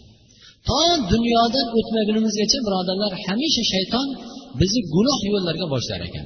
To 0.67 0.79
dunyodan 1.11 1.67
o'tmagunimizgacha 1.77 2.59
birodarlar 2.67 3.11
hamisha 3.25 3.63
shayton 3.73 4.07
bizni 4.59 4.81
gunoh 4.95 5.19
yo'llarga 5.33 5.65
boshlar 5.73 6.01
ekan. 6.09 6.25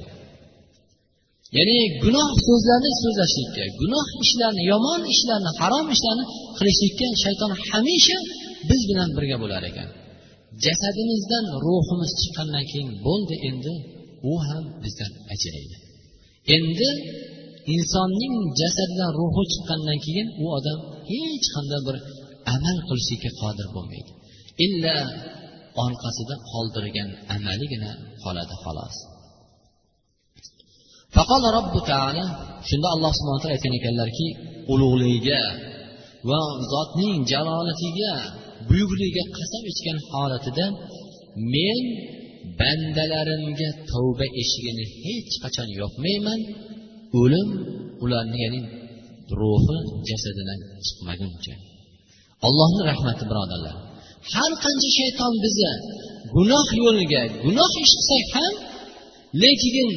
Ya'ni 1.58 1.78
gunoh 2.04 2.30
so'zlarni 2.46 2.90
so'zlashlikka 3.02 3.64
gunoh 3.80 4.06
ishlarni 4.24 4.62
yomon 4.72 5.02
ishlarni 5.14 5.50
harom 5.60 5.86
ishlarni 5.96 6.24
qilishlikka 6.58 7.06
shayton 7.24 7.52
hamisha 7.68 8.18
biz 8.70 8.80
bilan 8.90 9.08
birga 9.16 9.36
bo'lar 9.42 9.62
ekan. 9.70 9.88
Jasadimizdan 10.64 11.44
ruhimiz 11.64 12.10
chiqqandan 12.20 12.64
keyin 12.70 12.90
bo'ldi 13.06 13.34
endi 13.48 13.72
u 14.30 14.34
ham 14.46 14.64
bizdan 14.84 15.12
ajraydi. 15.34 15.76
Endi 16.56 16.88
insonning 17.74 18.34
jasadidan 18.60 19.10
ruhi 19.18 19.44
chiqqandan 19.52 19.98
keyin 20.06 20.28
u 20.42 20.46
odam 20.58 20.78
hech 21.10 21.46
qanday 21.54 21.80
bir 21.86 21.96
amal 22.54 22.76
qilishlikka 22.88 23.30
qodir 23.42 23.66
bo'lmaydi. 23.74 24.10
Illa 24.66 24.96
orqasida 25.84 26.34
qoldirgan 26.50 27.10
amaligina 27.36 27.92
qoladi 28.24 28.54
xolos. 28.64 28.96
Faqola 31.14 31.48
robbu 31.58 31.80
taala 31.90 32.24
shunda 32.68 32.88
alloh 32.94 33.10
subhana 33.18 33.38
taolo 33.42 33.54
aytgan 33.56 33.74
ekanlarki 33.80 34.26
ulug'ligiga 34.72 35.40
va 36.28 36.40
zotning 36.72 37.16
jalolatiga 37.32 38.12
buyukligiga 38.68 39.24
qasam 39.36 39.62
ichgan 39.72 39.98
holatida 40.10 40.66
men 41.52 41.78
bandalarimga 42.60 43.68
tavba 43.90 44.26
eshigini 44.40 44.84
hech 45.04 45.32
qachon 45.42 45.68
yopmayman 45.80 46.40
o'lim 47.20 47.48
ularni 48.04 48.38
ya'ni 48.44 48.60
ruhi 49.38 49.76
jasadidan 50.08 50.60
chiqmaguncha. 50.86 51.54
Allohni 52.46 52.82
rahmati 52.90 53.24
birodarlar. 53.30 53.76
Har 54.32 54.52
qancha 54.64 54.88
shayton 54.98 55.32
bizni 55.44 55.72
gunoh 56.34 56.66
yo'liga 56.82 57.22
gunoh 57.44 57.72
ish 57.82 57.94
qilsak 57.96 58.26
ham 58.36 58.54
lekin 59.42 59.88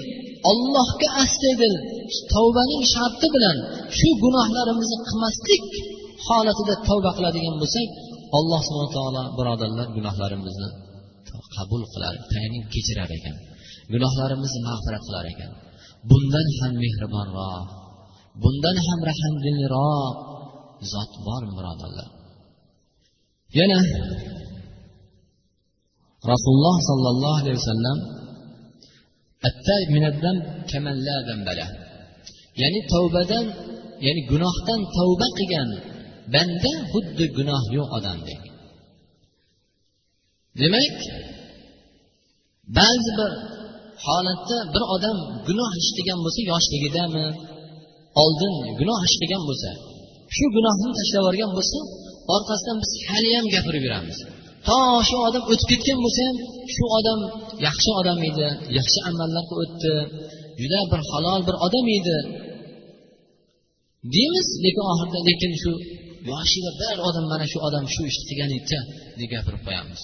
ollohga 0.49 1.07
astaydil 1.23 1.75
tavbaning 2.33 2.83
sharti 2.93 3.27
bilan 3.35 3.57
shu 3.97 4.09
gunohlarimizni 4.23 4.97
qilmaslik 5.07 5.63
holatida 6.27 6.75
tavba 6.87 7.11
qiladigan 7.17 7.55
bo'lsak 7.61 7.89
alloh 8.37 8.61
subhana 8.67 8.89
taolo 8.97 9.23
birodarlar 9.37 9.87
gunohlarimizni 9.97 10.69
qabul 11.55 11.81
qilar 11.93 12.13
tayin 12.31 12.53
kechirar 12.73 13.09
ekan. 13.17 13.35
Gunohlarimizni 13.93 14.59
mag'firat 14.69 15.03
qilar 15.07 15.25
ekan. 15.33 15.51
Bundan 16.09 16.47
ham 16.59 16.73
mehribonroq 16.83 17.67
bundan 18.43 18.77
ham 18.85 18.99
rahmdilroq 19.09 20.15
zot 20.91 21.11
bormi 21.25 21.53
birodarlar. 21.59 22.09
Yana 23.59 23.79
rasululloh 26.31 26.77
sollallohu 26.89 27.37
alayhi 27.41 27.59
vasallam 27.61 27.97
ya'ni 32.61 32.79
tavbadan 32.93 33.45
ya'ni 34.05 34.21
gunohdan 34.31 34.81
tavba 34.97 35.27
qilgan 35.37 35.69
banda 36.33 36.73
xuddi 36.91 37.25
gunoh 37.37 37.63
yo'q 37.77 37.89
odamdek 37.97 38.41
demak 40.59 40.95
ba'zi 42.77 43.11
bir 43.19 43.31
holatda 44.05 44.57
bir 44.73 44.83
odam 44.95 45.17
gunoh 45.47 45.71
ish 45.81 45.91
qilgan 45.97 46.19
bo'lsa 46.25 46.41
yoshligidami 46.51 47.25
oldin 48.23 48.53
gunoh 48.79 48.99
ish 49.07 49.15
qilgan 49.21 49.43
bo'lsa 49.49 49.69
shu 50.35 50.45
gunohni 50.55 50.89
tashlab 50.97 51.21
yuborgan 51.21 51.51
bo'lsa 51.57 51.79
orqasidan 52.35 52.77
biz 52.83 52.91
haliyam 53.09 53.45
gapirib 53.53 53.83
yuramiz. 53.87 54.17
To 54.67 54.79
shu 55.07 55.17
odam 55.27 55.43
o'tib 55.51 55.67
ketgan 55.71 55.97
bo'lsa 56.05 56.21
ham 56.27 56.37
shu 56.75 56.83
odam 56.97 57.19
yaxshi 57.67 57.89
odam 57.99 58.19
edi 58.29 58.47
yaxshi 58.77 58.99
amallarga 59.09 59.55
o'tdi 59.63 59.93
juda 60.59 60.79
bir 60.91 61.01
halol 61.11 61.41
bir 61.47 61.55
odam 61.65 61.85
edi. 61.97 62.17
Deymiz 64.13 64.47
lekin 64.65 64.85
oxirida 64.91 65.19
lekin 65.29 65.51
shu 65.61 65.71
yoshiga 66.31 66.71
bir 66.81 66.97
odam 67.07 67.25
mana 67.31 67.45
shu 67.51 67.57
odam 67.67 67.85
shu 67.93 68.01
ishni 68.11 68.23
qilgan 68.29 68.51
edi 68.59 68.77
deb 69.19 69.29
gapirib 69.33 69.61
qo'yamiz. 69.67 70.01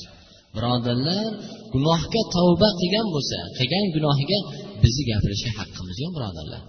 Birodarlar 0.56 1.26
gunohga 1.74 2.22
tavba 2.36 2.70
qilgan 2.80 3.08
bo'lsa 3.16 3.38
qilgan 3.58 3.86
gunohiga 3.96 4.40
bizni 4.84 5.04
gapirishga 5.12 5.52
haqqimiz 5.60 5.98
yo'q 6.04 6.12
birodarlar. 6.18 6.62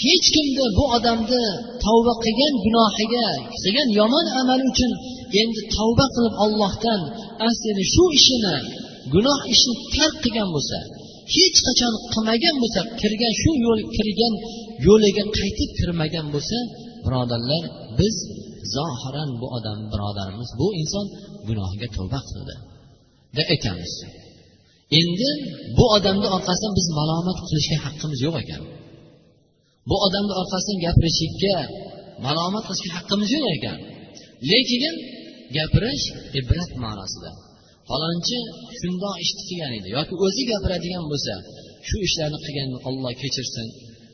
Hech 0.00 0.26
kimni 0.34 0.66
bu 0.78 0.84
odamni 0.96 1.44
tavba 1.84 2.14
qilgan 2.24 2.54
gunohiga 2.64 3.28
qilgan 3.62 3.88
yomon 4.00 4.26
amali 4.40 4.64
uchun 4.72 4.92
endi 5.40 5.60
tavba 5.76 6.06
qilib 6.14 6.34
ollohdan 6.44 7.00
aslini 7.48 7.84
shu 7.94 8.04
ishini 8.18 8.56
gunoh 9.14 9.40
ishni 9.54 9.74
tark 9.94 10.14
qilgan 10.24 10.48
bo'lsa 10.54 10.78
hech 11.34 11.58
qachon 11.66 11.94
qilmagan 12.12 12.56
bo'lsa 12.62 12.80
kirgan 13.00 13.32
shu 13.42 13.50
yo'l 13.64 13.80
kirgan 13.96 14.34
yo'liga 14.86 15.24
qaytib 15.38 15.70
kirmagan 15.78 16.26
bo'lsa 16.34 16.58
birodarlar 17.04 17.64
biz 17.98 18.16
zohiran 18.74 19.30
bu 19.40 19.46
odam 19.56 19.78
birodarimiz 19.92 20.50
bu 20.60 20.66
inson 20.80 21.06
gunohiga 21.48 21.88
tavba 21.96 22.20
qildi 22.28 22.54
deb 23.36 23.46
aytamiz. 23.54 23.92
Endi 25.00 25.30
bu 25.78 25.84
odamni 25.96 26.28
orqasidan 26.36 26.72
biz 26.78 26.86
malomat 26.98 27.38
qilishga 27.46 27.76
haqqimiz 27.84 28.20
yo'q 28.26 28.36
ekan. 28.44 28.62
Bu 29.88 29.96
odamni 30.06 30.34
orqasidan 30.40 30.78
gapirishlikka 30.86 31.56
malomat 32.26 32.64
qilishga 32.68 32.90
haqqimiz 32.98 33.28
yo'q 33.36 33.46
ekan. 33.56 33.78
Lekin 34.50 34.94
gapirish 35.56 36.04
ibrat 36.40 36.70
ma'nosida. 36.84 37.30
Falonchi 37.88 38.38
shundoq 38.78 39.16
ishni 39.24 39.42
qilgan 39.48 39.72
edi 39.78 39.88
yoki 39.96 40.14
o'zi 40.24 40.42
gapiradigan 40.52 41.04
bo'lsa 41.12 41.34
shu 41.88 41.96
ishlarni 42.06 42.38
qilganini 42.44 42.78
olloh 42.88 43.12
kechirsin 43.22 43.68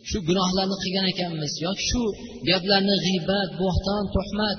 shu 0.08 0.18
gunohlarni 0.28 0.76
qilgan 0.82 1.06
ekanmiz 1.12 1.52
yoki 1.66 1.84
shu 1.90 2.02
gaplarni 2.48 2.96
g'iybat 3.06 3.48
bo'xton 3.62 4.02
tuhmat 4.14 4.58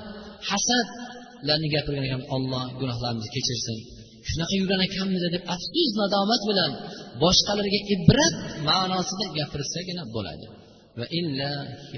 hasadlarni 0.49 1.67
gapirgan 1.75 2.05
ekan 2.09 2.23
olloh 2.35 2.63
gunohlarimizni 2.81 3.31
kechirsin. 3.37 3.77
Shunaqa 4.29 4.53
yurgan 4.59 4.81
ekanmiz 4.87 5.21
deb 5.35 5.43
afsus 5.55 5.91
nadomat 6.01 6.41
bilan 6.49 6.71
boshqalarga 7.23 7.79
ibrat 7.95 8.35
ma'nosida 8.69 9.25
gapirsagina 9.37 10.03
bo'ladi. 10.15 10.45
Va 10.99 11.05
illa 11.19 11.49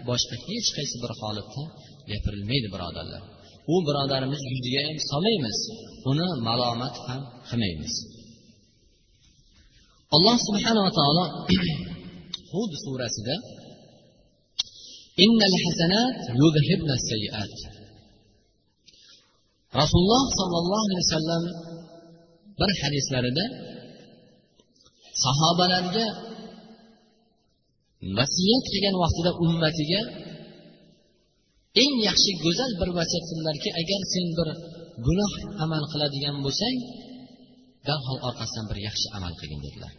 boshqa 0.09 0.35
hech 0.47 0.67
qaysi 0.77 0.95
bir 1.03 1.11
holatda 1.21 1.63
gapirilmaydi 2.09 2.67
birodarlar. 2.73 3.21
U 3.73 3.75
birodarimiz 3.87 4.41
yuziga 4.51 4.81
ham 4.87 4.97
solmaymiz 5.11 5.57
uni 6.11 6.27
malomat 6.47 6.95
ham 7.07 7.21
qilmaymiz. 7.49 7.93
Alloh 10.15 10.37
subhanava 10.47 10.91
taolo 10.99 11.25
hud 12.53 12.71
surasida 12.83 13.35
rasululloh 19.79 20.23
sollallohu 20.39 20.83
alayhi 20.87 21.03
vasallam 21.05 21.43
bir 22.59 22.71
hadislarida 22.81 23.45
sahobalarga 25.25 26.05
vasiyat 28.17 28.63
qilgan 28.71 28.95
vaqtida 29.03 29.31
ummatiga 29.45 30.01
eng 31.81 31.95
yaxshi 32.07 32.31
go'zal 32.43 32.71
bir 32.81 32.89
vasiyat 32.99 33.25
qildilarki 33.29 33.69
agar 33.81 34.01
sen 34.13 34.25
bir 34.37 34.47
gunoh 35.05 35.33
amal 35.63 35.83
qiladigan 35.91 36.35
bo'lsang 36.45 36.75
darhol 37.87 38.19
orqasidan 38.27 38.65
bir 38.71 38.77
yaxshi 38.87 39.07
amal 39.17 39.33
qilgin 39.39 39.61
dedilar. 39.65 39.93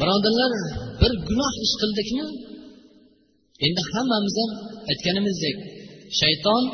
Birodarlar 0.00 0.52
bir 1.00 1.12
gunoh 1.28 1.52
ish 1.64 1.74
qildikmi 1.80 2.26
endi 3.66 3.82
hammamiz 3.92 4.34
ham 4.40 4.50
aytganimizdek 4.90 5.56
shayton 6.20 6.64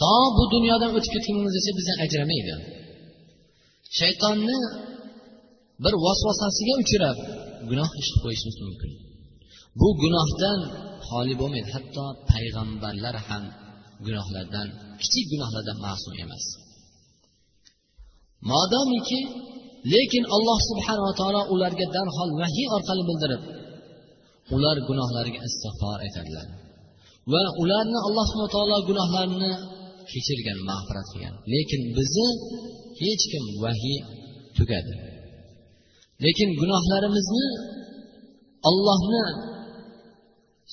to 0.00 0.14
bu 0.36 0.44
dunyodan 0.54 0.90
o'tib 0.96 1.10
ketgunimizgacha 1.14 1.72
bizdan 1.78 1.98
ajramaydi. 2.04 2.54
Shaytonni 3.98 4.58
bir 5.84 5.94
vasvasasiga 6.04 6.74
uchrab 6.82 7.18
gunoh 7.70 7.90
ish 8.00 8.08
qilib 8.10 8.22
qo'yishimiz 8.24 8.56
mumkin. 8.64 8.92
Bu 9.80 9.88
gunohdan 10.02 10.58
xoli 11.08 11.34
bo'lmaydi 11.40 11.70
hatto 11.76 12.04
payg'ambarlar 12.30 13.16
ham 13.28 13.44
gunohlardan 14.06 14.68
kichik 15.00 15.26
gunohlardan 15.32 15.78
ma'sum 15.86 16.14
emas. 16.24 16.44
Modomiki 18.50 19.20
lekin 19.92 20.24
alloh 20.36 20.58
subhanava 20.68 21.12
taolo 21.20 21.42
ularga 21.54 21.86
darhol 21.96 22.30
vahiy 22.40 22.66
orqali 22.76 23.02
bildirib 23.08 23.42
ular 24.56 24.76
gunohlariga 24.88 25.40
istig'for 25.48 25.98
aytadilar 26.06 26.46
va 27.32 27.42
ularni 27.62 27.98
alloh 28.08 28.24
subhana 28.30 28.50
taolo 28.56 28.76
gunohlarini 28.88 29.52
kechirgan 30.10 30.58
mag'firat 30.70 31.06
qilgan. 31.12 31.34
Lekin 31.52 31.82
bizni 31.96 32.28
hech 33.00 33.24
kim 33.32 33.44
vahiy 33.64 33.98
tugadi. 34.56 34.94
Lekin 36.24 36.48
gunohlarimizni 36.60 37.46
ollohni 38.68 39.24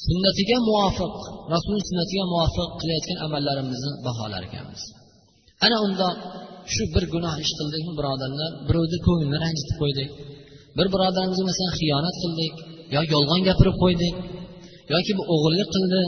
sunnatiga 0.06 0.58
muvofiq 0.67 1.15
rasul 1.54 1.75
sunnatiga 1.88 2.23
muvofiq 2.34 2.69
qilayotgan 2.80 3.17
amallarimizni 3.25 3.91
baholar 4.06 4.41
ekanmiz. 4.49 4.82
Ana 5.65 5.77
undoq 5.88 6.15
shu 6.73 6.84
bir 6.93 7.04
gunoh 7.13 7.36
ish 7.43 7.54
qildikmi 7.60 7.93
birodarlar. 7.99 8.51
Birovni 8.67 8.97
ko'nglini 9.08 9.38
ranjitib 9.43 9.77
qo'ydik. 9.82 10.10
Bir 10.77 10.88
birodarimizga 10.93 11.43
masalan 11.49 11.73
xiyonat 11.80 12.15
qildik 12.23 12.54
yo 12.95 13.01
yolg'on 13.13 13.41
gapirib 13.47 13.75
qo'ydik 13.84 14.15
yoki 14.93 15.12
bu 15.17 15.23
o'g'irlik 15.34 15.69
qildi 15.75 16.01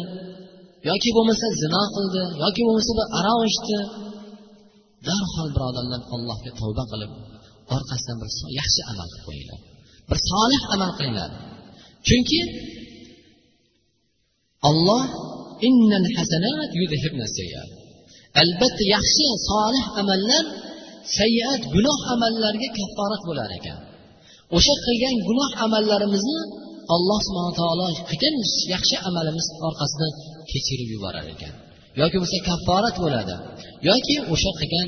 yoki 0.90 1.10
bo'lmasa 1.18 1.46
zino 1.62 1.84
qildi 1.96 2.24
yoki 2.44 2.62
bo'lmasa 2.68 2.92
bir 3.00 3.08
aroq 3.20 3.42
ichdi. 3.52 3.78
Darhol 5.08 5.50
birodarlar 5.56 6.02
allohga 6.16 6.52
tavba 6.60 6.84
qilib 6.92 7.12
orqasidan 7.76 8.18
bir 8.22 8.30
yaxshi 8.60 8.82
amal 8.92 9.08
qilib 9.12 9.24
qo'yinglar. 9.28 9.60
Bir 10.10 10.20
solih 10.32 10.62
amal 10.76 10.92
qilinglar. 10.98 11.32
Chunki 12.08 12.42
olloh 14.70 15.04
albatta 18.42 18.84
yaxshi 18.96 19.26
solih 19.50 19.86
amallar 20.02 20.46
sayyiat 21.18 21.62
gunoh 21.76 22.00
amallarga 22.14 22.70
kafforat 22.80 23.22
bo'lar 23.30 23.50
ekan. 23.60 23.80
O'sha 24.58 24.76
qilgan 24.86 25.16
gunoh 25.28 25.52
amallarimizni 25.66 26.40
alloh 26.96 27.20
subhana 27.28 27.54
taolo 27.62 27.88
qilgan 28.10 28.36
yaxshi 28.74 28.96
amalimiz 29.10 29.48
orqasidan 29.68 30.12
kechirib 30.52 30.90
yuborar 30.96 31.26
ekan. 31.36 31.54
Yoki 32.02 32.16
bo'lmasa 32.22 32.38
kafforat 32.50 32.96
bo'ladi. 33.04 33.36
Yoki 33.90 34.16
o'sha 34.34 34.52
qilgan 34.60 34.88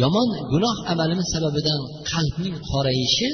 yomon 0.00 0.28
gunoh 0.52 0.76
amalimiz 0.92 1.28
sababidan 1.34 1.80
qalbning 2.10 2.56
qorayishi 2.70 3.28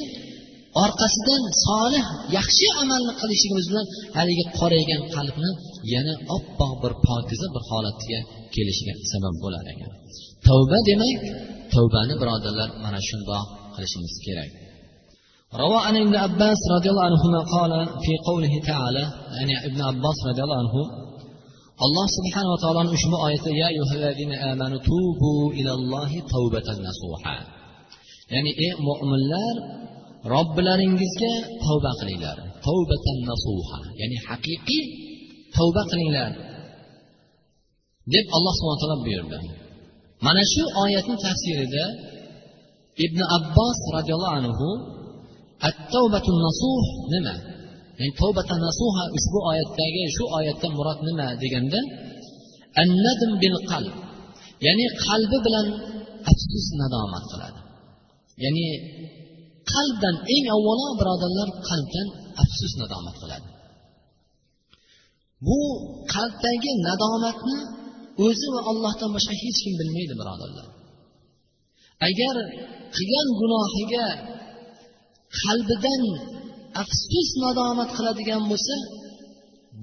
orqasidan 0.85 1.43
solih 1.67 2.05
yaxshi 2.37 2.67
amalni 2.83 3.13
qilishligimiz 3.21 3.67
bilan 3.71 3.87
haligi 4.19 4.45
qoraygan 4.59 5.03
qalbni 5.17 5.51
yana 5.95 6.15
oppoq 6.37 6.73
bir 6.83 6.93
pokiza 7.07 7.47
bir 7.55 7.63
holatiga 7.71 8.21
kelishiga 8.55 8.95
sabab 9.13 9.35
bo'lar 9.45 9.65
ekan 9.73 9.91
tavba 10.47 10.79
demak 10.89 11.21
tavbani 11.75 12.15
birodarlar 12.21 12.69
mana 12.85 12.99
shundoq 13.09 13.45
qilishimiz 13.75 14.15
kerak 14.27 14.53
روى 15.63 15.79
عن 15.87 15.95
ابن 16.05 16.15
عباس 16.25 16.61
رضي 16.77 16.89
الله 16.93 17.05
عنهما 17.11 17.41
قال 17.55 17.73
في 18.05 18.13
قوله 18.29 18.55
تعالى 18.71 19.05
يعني 19.37 19.55
ابن 19.69 19.81
عباس 19.91 20.19
رضي 20.31 20.43
الله 20.45 20.59
عنه 20.63 20.75
alloh 21.86 22.06
subhanava 22.18 22.58
taoloni 22.64 22.90
ushbu 22.98 23.16
oyati 23.26 23.50
ya'ni 28.34 28.52
ey 28.66 28.74
mo'minlar 28.88 29.56
robbilaringizga 30.34 31.34
tavba 31.66 31.92
qilinglar. 32.00 32.38
Tavbatan 32.68 33.18
nasuha 33.30 33.80
ya'ni 34.00 34.18
haqiqiy 34.28 34.84
tavba 35.56 35.82
qilinglar. 35.92 36.32
deb 38.14 38.26
alloh 38.38 38.54
subhana 38.58 38.80
taolo 38.82 38.98
buyurdi. 39.06 39.38
Mana 40.26 40.42
shu 40.54 40.64
oyatni 40.84 41.16
tafsirida 41.26 41.86
ibn 43.06 43.20
abbos 43.38 43.78
roziyallohu 43.96 44.36
anhu 44.40 44.68
at 45.68 45.78
tavbatu 45.94 46.30
nasuh 46.46 46.84
nima? 47.14 47.36
Ya'ni 48.00 48.14
tavbata 48.22 48.56
nasuha 48.66 49.04
ushbu 49.18 49.38
oyatdagi 49.52 50.04
shu 50.16 50.24
oyatda 50.38 50.68
murod 50.78 51.00
nima 51.08 51.28
deganda 51.42 51.80
annadim 52.82 53.32
bil 53.42 53.58
qalb 53.72 53.96
ya'ni 54.66 54.86
qalbi 55.06 55.38
bilan 55.46 55.68
afsus 56.32 56.68
nadomat 56.82 57.24
qiladi. 57.32 57.60
Ya'ni 58.44 58.68
qalbdan 59.72 60.16
eng 60.36 60.46
avvalo 60.56 60.88
birodarlar 61.00 61.50
qalbdan 61.70 62.08
afsus 62.44 62.74
nadomat 62.82 63.16
qiladi. 63.22 63.48
Bu 65.48 65.60
qalbdagi 66.14 66.72
nadomatni 66.88 67.58
o'zi 68.26 68.48
va 68.54 68.62
allohdan 68.72 69.10
boshqa 69.16 69.34
hech 69.44 69.60
kim 69.64 69.74
bilmaydi 69.80 70.14
birodarlar. 70.22 70.68
Agar 72.08 72.36
qilgan 72.96 73.28
gunohiga 73.40 74.08
qalbidan 75.42 76.02
afsus 76.84 77.30
nadomat 77.44 77.90
qiladigan 77.98 78.44
bo'lsa 78.52 78.76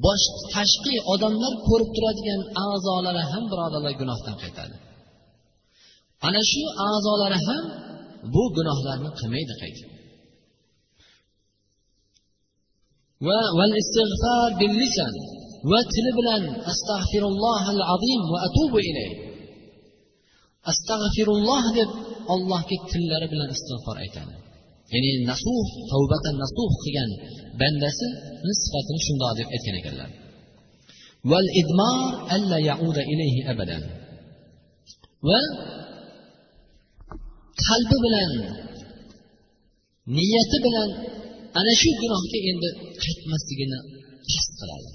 bosh 0.05 0.27
tashqi 0.55 0.95
odamlar 1.13 1.53
ko'rib 1.69 1.91
turadigan 1.97 2.41
a'zolari 2.67 3.23
ham 3.31 3.45
birodarlar 3.53 3.95
gunohdan 4.01 4.37
qaytadi. 4.43 4.77
Ana 6.27 6.43
shu 6.51 6.63
a'zolari 6.89 7.39
ham 7.47 7.65
bu 8.35 8.43
gunohlarni 8.57 9.11
qilmaydi 9.19 9.55
qaytib. 9.63 9.89
Va 13.27 13.41
val 13.59 13.73
istig'far 13.83 14.49
bil 14.61 14.75
lisan 14.83 15.15
va 15.71 15.81
tili 15.93 16.13
bilan 16.19 16.43
astag'firullohal 16.73 17.83
azim 17.95 18.23
va 18.33 18.39
atubu 18.47 18.79
ilay. 18.91 19.11
Astag'firulloh 20.71 21.65
deb 21.79 21.91
allohga 22.35 22.77
tillari 22.91 23.27
bilan 23.33 23.49
istig'for 23.57 23.97
aytadi. 24.05 24.35
Ya'ni 24.93 25.11
nasuh 25.31 25.67
tavbatan 25.91 26.35
nasuh 26.43 26.71
qilgan 26.83 27.11
bandasi 27.61 28.07
sifatini 28.63 29.01
shundoq 29.07 29.31
deb 29.39 29.49
aytgan 29.55 29.77
ekanlar. 29.81 30.11
Val 31.31 31.49
idmor 31.61 31.99
alla 32.35 32.59
yauda 32.71 33.03
ilayhi 33.13 33.41
abadan. 33.53 33.83
Va 35.29 35.41
qalbi 37.67 37.97
bilan 38.05 38.33
niyati 40.17 40.59
bilan 40.67 40.91
ana 41.59 41.73
shu 41.81 41.91
gunohga 42.01 42.39
endi 42.51 42.69
qaytmasligini 43.03 43.79
qasd 44.33 44.53
qiladi. 44.61 44.91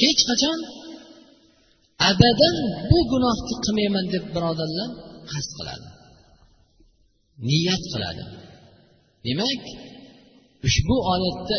Hech 0.00 0.20
qachon 0.30 0.58
abadan 2.10 2.56
bu 2.88 2.98
gunohni 3.12 3.54
qilmayman 3.64 4.06
deb 4.14 4.24
birodarlar 4.34 4.88
qasd 5.32 5.50
qiladi. 5.58 5.88
Niyat 7.48 7.84
qiladi. 7.92 8.24
Demak 9.26 9.62
ushbu 10.68 10.96
oyatda 11.12 11.56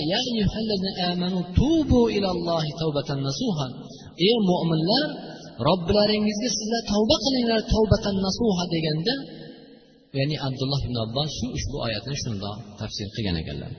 ey 4.28 4.36
mo'minlar 4.50 5.08
robbilaringizga 5.68 6.50
sizlar 6.58 6.82
tavba 6.92 7.16
qilinglar 7.26 7.62
tavbatan 7.74 8.16
nasuha 8.26 8.64
deganda 8.76 9.14
ya'ni 10.18 10.36
abdulloh 10.48 10.82
ibn 10.88 10.98
abbos 11.06 11.30
shu 11.38 11.46
ushbu 11.58 11.78
oyatni 11.86 12.16
shundoq 12.24 12.58
tafsir 12.80 13.08
qilgan 13.16 13.38
ekanlar. 13.44 13.72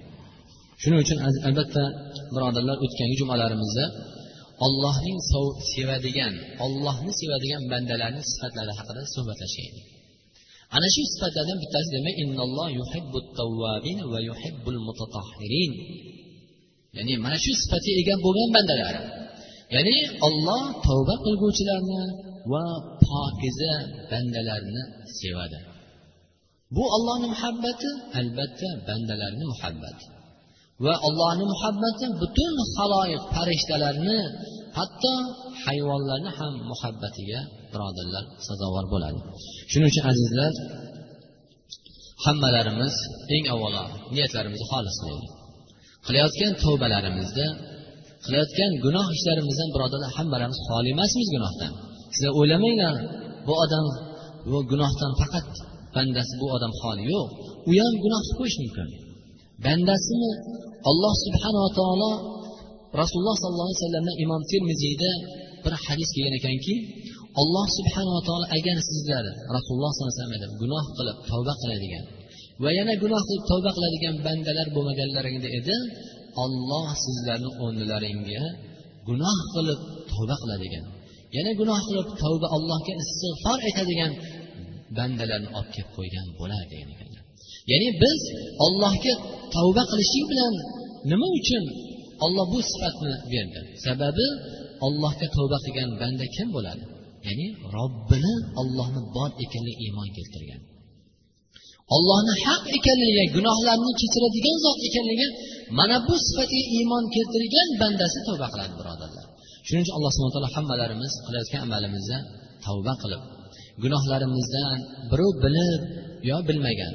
Shuning 0.81 1.01
uchun 1.05 1.19
albatta 1.49 1.83
birodarlar 2.35 2.77
o'tgangi 2.85 3.17
jumalarimizda 3.21 3.85
ollohning 4.67 5.19
sevadigan 5.73 6.35
ollohni 6.65 7.13
sevadigan 7.21 7.63
bandalarni 7.73 8.23
sifatlari 8.31 8.73
haqida 8.79 9.03
suhbatlashgan 9.15 9.67
edik 9.71 9.94
ana 10.77 10.89
shu 10.95 11.03
sifatlardan 11.13 11.59
bittasi 11.63 11.89
demak 11.97 12.17
va 14.13 14.21
yuhibbul 14.31 14.81
mutatahhirin. 14.89 15.73
Ya'ni 16.97 17.15
mana 17.25 17.37
shu 17.45 17.53
sifatga 17.63 17.93
ega 18.01 18.15
bo'lgan 18.25 18.51
bandalari. 18.57 19.03
Ya'ni 19.75 19.97
olloh 20.29 20.63
tavba 20.87 21.15
qilguvchilarni 21.25 22.03
va 22.53 22.65
pokiza 23.05 23.75
bandalarni 24.11 24.83
sevadi. 25.19 25.59
Bu 26.75 26.85
ollohni 26.97 27.27
muhabbati 27.35 27.89
albatta 28.21 28.69
bandalarni 28.89 29.45
muhabbati 29.53 30.05
va 30.85 30.95
allohni 31.09 31.45
muhabbati 31.53 32.05
butun 32.21 32.55
haloyiq 32.77 33.23
farishtalarni 33.35 34.19
hatto 34.79 35.13
hayvonlarni 35.65 36.31
ham 36.39 36.53
muhabbatiga 36.71 37.41
birodarlar 37.73 38.25
sazovor 38.47 38.85
bo'ladi. 38.93 39.21
Shuning 39.71 39.89
uchun 39.93 40.05
azizlar 40.13 40.53
hammalarimiz 42.25 42.95
eng 43.35 43.45
avvalo 43.55 43.85
niyatlarimizni 44.15 44.67
xolislaylik 44.73 45.33
qilayotgan 46.07 46.53
tavbalarimizda 46.63 47.47
qilayotgan 48.25 48.73
gunoh 48.85 49.07
ishlarimizdan 49.17 49.69
birodarlar 49.75 50.11
hammalarimiz 50.19 50.61
xoli 50.69 50.89
emasmiz 50.97 51.29
gunohdan. 51.35 51.73
Sizlar 52.15 52.33
o'ylamanglar 52.41 52.95
bu 53.47 53.55
odam 53.65 53.87
bu 54.51 54.59
gunohdan 54.71 55.13
faqat 55.21 55.49
bandasi 55.97 56.35
bu 56.41 56.47
odam 56.57 56.73
xoli 56.81 57.03
yo'q. 57.13 57.29
U 57.71 57.73
ham 57.83 57.95
gunoh 58.05 58.21
qilib 58.25 58.37
qo'yishi 58.41 58.59
mumkin. 58.65 58.89
Bandasini 59.67 60.31
alloh 60.91 61.15
subhanava 61.25 61.71
taolo 61.79 62.11
rasululloh 63.01 63.37
sollallohu 63.43 63.69
alayhi 63.69 63.81
vasallamdan 63.83 64.17
imom 64.25 64.43
termiziyda 64.53 65.11
bir 65.65 65.73
hadis 65.85 66.09
kelgan 66.15 66.35
ekanki 66.41 66.75
alloh 67.41 67.67
subhanava 67.79 68.21
taolo 68.29 68.47
agar 68.59 68.77
sizlar 68.91 69.25
rasululloh 69.57 69.91
sollallohu 69.95 70.15
alayhi 70.15 70.31
vasallam 70.31 70.55
gunoh 70.63 70.85
qilib 70.97 71.17
tavba 71.31 71.55
qiladigan 71.63 72.05
va 72.63 72.71
yana 72.79 72.93
gunoh 73.03 73.23
qilib 73.29 73.45
tavba 73.51 73.71
qiladigan 73.77 74.15
bandalar 74.27 74.67
bo'lmaganlaringda 74.77 75.49
edi 75.59 75.77
olloh 76.45 76.87
sizlarni 77.05 77.51
o'rnilaringga 77.65 78.43
gunoh 79.09 79.39
qilib 79.55 79.81
tavba 80.13 80.37
qiladigan 80.43 80.85
yana 81.37 81.53
gunoh 81.61 81.81
qilib 81.87 82.09
tavba 82.23 82.47
allohga 82.57 82.93
istig'for 83.03 83.59
aytadigan 83.69 84.13
bandalarni 84.99 85.49
olib 85.59 85.71
kelib 85.75 85.91
qo'ygan 85.97 86.27
bo'lar 86.41 86.63
degan 86.73 86.89
ekanlar. 86.95 87.23
Ya'ni 87.71 87.89
biz 88.03 88.21
ollohga 88.67 89.15
tavba 89.57 89.83
qilishlik 89.91 90.25
bilan 90.33 90.55
nima 91.11 91.29
uchun 91.41 91.65
olloh 92.25 92.47
bu 92.53 92.59
sifatni 92.71 93.15
berdi. 93.33 93.61
Sababi 93.87 94.27
ollohga 94.87 95.27
tavba 95.37 95.59
qilgan 95.65 95.91
banda 96.01 96.27
kim 96.37 96.49
bo'ladi? 96.57 96.85
Ya'ni 97.27 97.47
robbini 97.77 98.35
ollohni 98.61 99.01
bor 99.17 99.31
ekanligiga 99.45 99.83
iymon 99.87 100.09
keltirgan. 100.17 100.61
Ollohni 101.97 102.35
haq 102.47 102.63
ekanligiga 102.79 103.25
gunohlarni 103.37 103.93
kechiradigan 104.01 104.57
zot 104.65 104.79
ekanligiga 104.89 105.29
mana 105.79 105.97
bu 106.07 106.15
sifatga 106.27 106.61
iymon 106.77 107.05
keltirgan 107.15 107.69
bandasi 107.81 108.19
tavba 108.27 108.47
qiladi 108.53 108.75
birodarlar. 108.81 109.27
Shuning 109.67 109.83
uchun 109.85 109.95
alloh 109.99 110.11
subhana 110.15 110.33
taolo 110.35 110.51
hammalarimiz 110.57 111.13
qilayotgan 111.27 111.61
amalimizda 111.67 112.19
tavba 112.67 112.95
qilib 113.03 113.23
gunohlarimizdan 113.83 114.79
birov 115.11 115.33
bilib 115.45 115.83
yo 116.31 116.37
bilmagan 116.49 116.95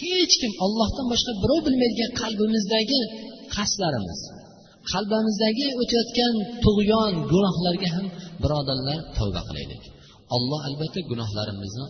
hech 0.00 0.34
kim 0.42 0.52
ollohdan 0.64 1.06
boshqa 1.12 1.32
birov 1.42 1.60
bilmaydigan 1.66 2.10
qalbimizdagi 2.20 3.00
qasdlarimiz 3.56 4.20
qalbimizdagi 4.92 5.66
o'tayotgan 5.82 6.34
tug'yon 6.64 7.12
gunohlarga 7.32 7.88
ham 7.96 8.06
birodarlar 8.42 8.98
tavba 9.16 9.42
qilaylik. 9.48 9.82
Alloh 10.36 10.60
albatta 10.68 11.00
gunohlarimizni 11.10 11.86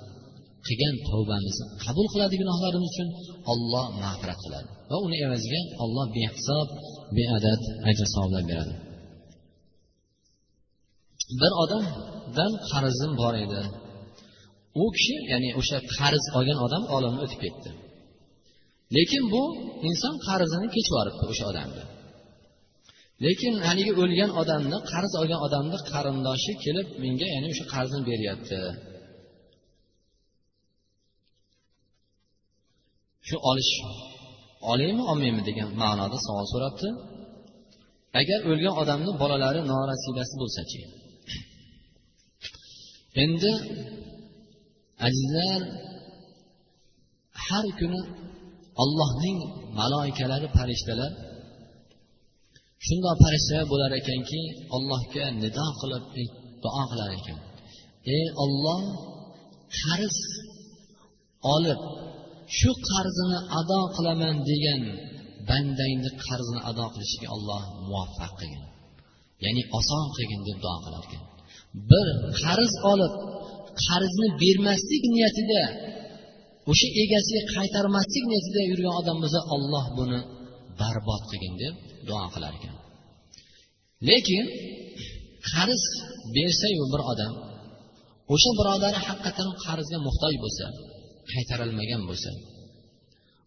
qilgan 0.66 0.94
tavbamizni 1.08 1.66
qabul 1.84 2.06
qiladi 2.12 2.34
gunohlarimiz 2.42 2.90
uchun. 2.92 3.08
Olloh 3.52 3.86
mag'firat 4.02 4.38
qiladi 4.44 4.68
va 4.90 4.96
uni 5.06 5.16
evaziga 5.26 5.60
olloh 5.84 6.06
behisob 6.16 6.68
beadad 7.16 7.60
ajr 7.90 8.06
savoblar 8.14 8.42
beradi. 8.50 8.74
Bir 11.40 11.52
odamdan 11.62 12.52
qarzim 12.70 13.12
bor 13.22 13.34
edi. 13.44 13.60
U 14.82 14.84
kishi 14.96 15.16
ya'ni 15.32 15.50
o'sha 15.60 15.78
qarz 15.96 16.24
olgan 16.38 16.58
odam 16.66 16.82
olamni 16.96 17.20
o'tib 17.26 17.40
ketdi. 17.44 17.70
Lekin 18.96 19.24
bu 19.32 19.42
inson 19.88 20.14
qarzini 20.26 20.66
kechib 20.74 20.92
yuboribdi 20.92 21.24
o'sha 21.32 21.46
odamni 21.52 21.84
lekin 23.24 23.54
haligi 23.66 23.92
o'lgan 24.02 24.30
odamni 24.40 24.78
qarz 24.92 25.12
olgan 25.20 25.40
odamni 25.46 25.78
qarindoshi 25.92 26.52
kelib 26.64 26.88
menga 27.02 27.26
ya'ni 27.34 27.46
o'sha 27.52 27.64
qarzni 27.74 28.00
beryapti. 28.10 28.60
Shu 33.28 33.36
olish 33.50 33.72
olaymi 34.70 35.02
olmaymi 35.10 35.42
degan 35.48 35.68
ma'noda 35.82 36.18
savol 36.26 36.46
so'rabdi. 36.52 36.88
Agar 38.20 38.40
o'lgan 38.50 38.74
odamni 38.82 39.12
bolalari 39.22 39.60
norasibasi 39.72 40.34
bo'lsachi 40.42 40.80
endi 43.22 43.52
azizlar 45.06 45.60
har 47.46 47.66
kuni 47.80 48.00
allohning 48.82 49.38
maloikalari 49.78 50.48
farishtalar 50.56 51.12
shundoq 52.86 53.16
farishtalar 53.22 53.64
bo'lar 53.72 53.90
ekanki 54.00 54.40
allohga 54.76 55.24
nido 55.42 55.66
qilib 55.80 56.04
e, 56.20 56.24
duo 56.64 56.82
qilar 56.90 57.10
ekan. 57.18 57.38
Ey 58.16 58.26
olloh 58.44 58.82
qarz 59.80 60.16
olib 61.54 61.80
shu 62.58 62.70
qarzini 62.90 63.38
ado 63.60 63.80
qilaman 63.96 64.36
degan 64.50 64.82
bandangni 65.48 66.10
qarzini 66.26 66.60
ado 66.70 66.84
qilishiga 66.94 67.28
olloh 67.36 67.62
muvaffaq 67.88 68.32
qilgin. 68.40 68.64
Ya'ni 69.44 69.62
oson 69.78 70.04
qilgin 70.16 70.40
deb 70.48 70.58
duo 70.64 70.76
qilar 70.84 71.02
ekan. 71.08 71.22
Bir 71.90 72.06
qarz 72.42 72.72
olib 72.92 73.14
qarzni 73.86 74.28
bermaslik 74.42 75.02
niyatida 75.14 75.62
o'sha 76.70 76.88
egasiga 77.02 77.42
qaytarmaslik 77.54 78.24
niyatida 78.30 78.60
yurgan 78.70 78.94
odam 79.00 79.16
bo'lsa 79.22 79.40
olloh 79.54 79.86
buni 79.98 80.20
barbod 80.80 81.22
qilgin 81.30 81.54
deb 81.62 81.74
duo 82.08 82.24
qilar 82.34 82.52
ekan. 82.58 82.76
Lekin 84.08 84.44
qarz 85.50 85.82
bersayu 86.36 86.84
bir 86.92 87.02
odam 87.12 87.34
o'sha 88.34 88.50
birodari 88.58 88.98
haqiqatdan 89.06 89.50
qarzga 89.64 89.98
muhtoj 90.06 90.34
bo'lsa 90.44 90.66
qaytarilmagan 91.32 92.02
bo'lsa 92.08 92.30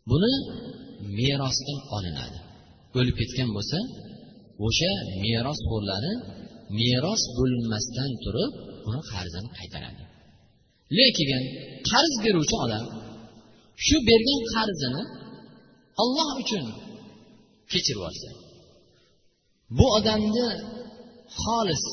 buni 0.10 0.34
merosdan 1.20 1.80
olinadi. 1.96 2.40
O'lib 3.00 3.16
ketgan 3.22 3.50
bo'lsa 3.58 3.80
o'sha 4.68 4.92
meros 5.24 5.24
merosxo'rlari 5.24 6.13
meros 6.80 7.22
bo'linmasdan 7.38 8.12
turib 8.24 8.52
uni 8.90 9.02
qarzini 9.12 9.50
qaytaradi. 9.58 10.04
Lekin 10.98 11.44
qarz 11.90 12.13
beruvchi 12.26 12.56
odam 12.66 12.86
shu 13.86 13.98
bergan 14.10 14.42
qarzini 14.54 15.04
olloh 16.02 16.30
uchun 16.44 16.66
kechirib 17.71 17.99
yuborsa 17.99 18.30
bu 19.77 19.86
odamni 19.97 20.47
xolis 21.41 21.84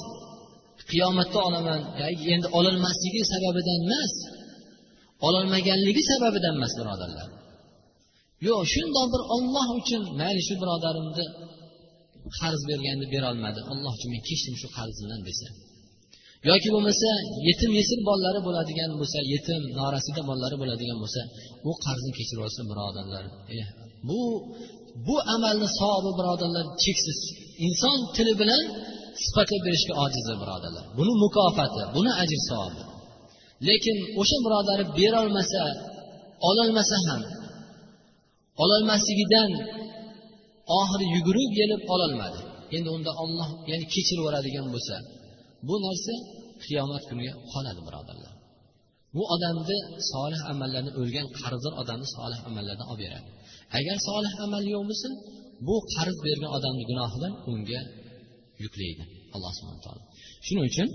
qiyomatda 0.90 1.38
olaman 1.48 1.80
endi 2.34 2.46
ololmasligi 2.58 3.22
sababidan 3.32 3.78
emas 3.86 4.12
ololmaganligi 5.26 6.02
sababidan 6.12 6.54
emas 6.58 6.72
birodarlar. 6.80 7.28
Yo'q 8.46 8.62
shundoq 8.74 9.06
bir 9.14 9.22
olloh 9.34 9.68
uchun 9.80 10.02
mayli 10.20 10.42
shu 10.48 10.54
birodarimni 10.62 11.26
qarz 12.38 12.60
berganni 12.70 13.06
berolmadi. 13.14 13.60
Alloh 13.72 13.92
uchun 13.96 14.10
men 14.14 14.22
kechdim 14.28 14.54
shu 14.60 14.68
qarzimdan 14.76 15.20
desa. 15.28 15.48
Yoki 16.50 16.68
bo'lmasa 16.74 17.10
yetim 17.48 17.70
yesir 17.80 17.98
bolalari 18.08 18.40
bo'ladigan 18.46 18.90
bo'lsa 19.00 19.18
yetim 19.34 19.62
norasida 19.80 20.22
bolalari 20.28 20.56
bo'ladigan 20.62 20.98
bo'lsa 21.02 21.20
u 21.68 21.72
qarzni 21.84 22.12
kechirib 22.18 22.42
olsa 22.46 22.60
birodarlar 22.70 23.24
eh, 23.56 23.68
bu 24.08 24.20
bu 25.06 25.16
amalni 25.34 25.68
savobi 25.78 26.10
birodarlar 26.18 26.66
cheksiz. 26.84 27.18
Inson 27.66 27.98
tili 28.16 28.34
bilan 28.40 28.62
sifatlab 29.24 29.62
berishga 29.66 29.94
ojizdir 30.04 30.36
birodarlar. 30.42 30.84
Buni 30.98 31.12
mukofoti 31.24 31.82
buni 31.96 32.12
ajr 32.22 32.40
savobi. 32.50 32.82
Lekin 33.68 33.96
o'sha 34.20 34.38
birodari 34.46 34.84
berolmasa 34.98 35.62
ololmasa 36.48 36.96
ham 37.06 37.22
ololmasligidan 38.62 39.50
oxiri 40.78 41.06
yugurib 41.16 41.50
kelib 41.58 41.82
ololmadi. 41.94 42.40
Endi 42.76 42.88
unda 42.96 43.10
olloh 43.22 43.48
ya'ni 43.70 43.86
kechirib 43.94 44.20
yuboradigan 44.22 44.66
bo'lsa 44.74 44.96
bu 45.68 45.74
narsa 45.86 46.14
qiyomat 46.64 47.02
kuniga 47.10 47.34
qoladi 47.52 47.80
birodarlar. 47.88 48.32
Bu 49.16 49.22
odamni 49.34 49.78
solih 50.12 50.40
amallarni 50.52 50.90
o'lgan 51.00 51.26
qarzdor 51.38 51.72
odamni 51.82 52.08
solih 52.16 52.38
amallardan 52.48 52.86
olib 52.92 53.00
beradi. 53.04 53.28
Agar 53.78 53.96
solih 54.08 54.32
amal 54.44 54.64
yo'q 54.74 54.84
bo'lsa 54.90 55.08
bu 55.66 55.76
qarz 55.94 56.16
bergan 56.26 56.50
odamni 56.56 56.84
gunohidan 56.90 57.32
unga 57.50 57.80
yuklaydi 58.64 59.04
alloh 59.34 59.52
subhana 59.58 59.80
taolo. 59.86 60.02
Shuning 60.46 60.64
uchun 60.70 60.88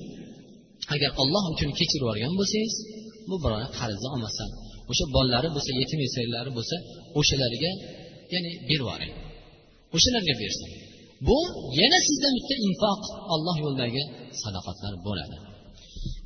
agar 0.95 1.11
olloh 1.21 1.43
uchun 1.53 1.69
kechirib 1.79 2.03
yuborgan 2.03 2.33
bo'lsangiz 2.39 2.75
bu 3.29 3.35
birovni 3.43 3.69
qarzni 3.79 4.07
olmasdan 4.15 4.49
o'sha 4.91 5.05
bolalari 5.15 5.49
bo'lsa 5.55 5.71
yetim 5.81 5.99
yesirlari 6.05 6.51
bo'lsa 6.57 6.75
o'shalarga 7.19 7.71
ya'ni 8.33 8.51
berib 8.69 8.83
yuboring. 8.83 9.13
O'shalarga 9.95 10.33
bersin. 10.41 10.69
Bu 11.27 11.37
yana 11.81 11.99
sizdan 12.07 12.33
bitta 12.37 12.55
infoq 12.67 13.01
olloh 13.33 13.55
yo'lidagi 13.63 14.03
sadoqatlar 14.41 14.93
bo'ladi. 15.07 15.37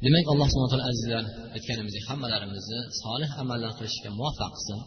Demak 0.05 0.25
alloh 0.31 0.47
subhana 0.51 0.69
taolo 0.71 0.85
azizlar 0.91 1.23
aytganimizdek 1.55 2.03
hammalarimizni 2.09 2.79
solih 3.01 3.31
amallar 3.41 3.71
qilishga 3.77 4.09
muvaffaq 4.19 4.51
qilsin 4.57 4.79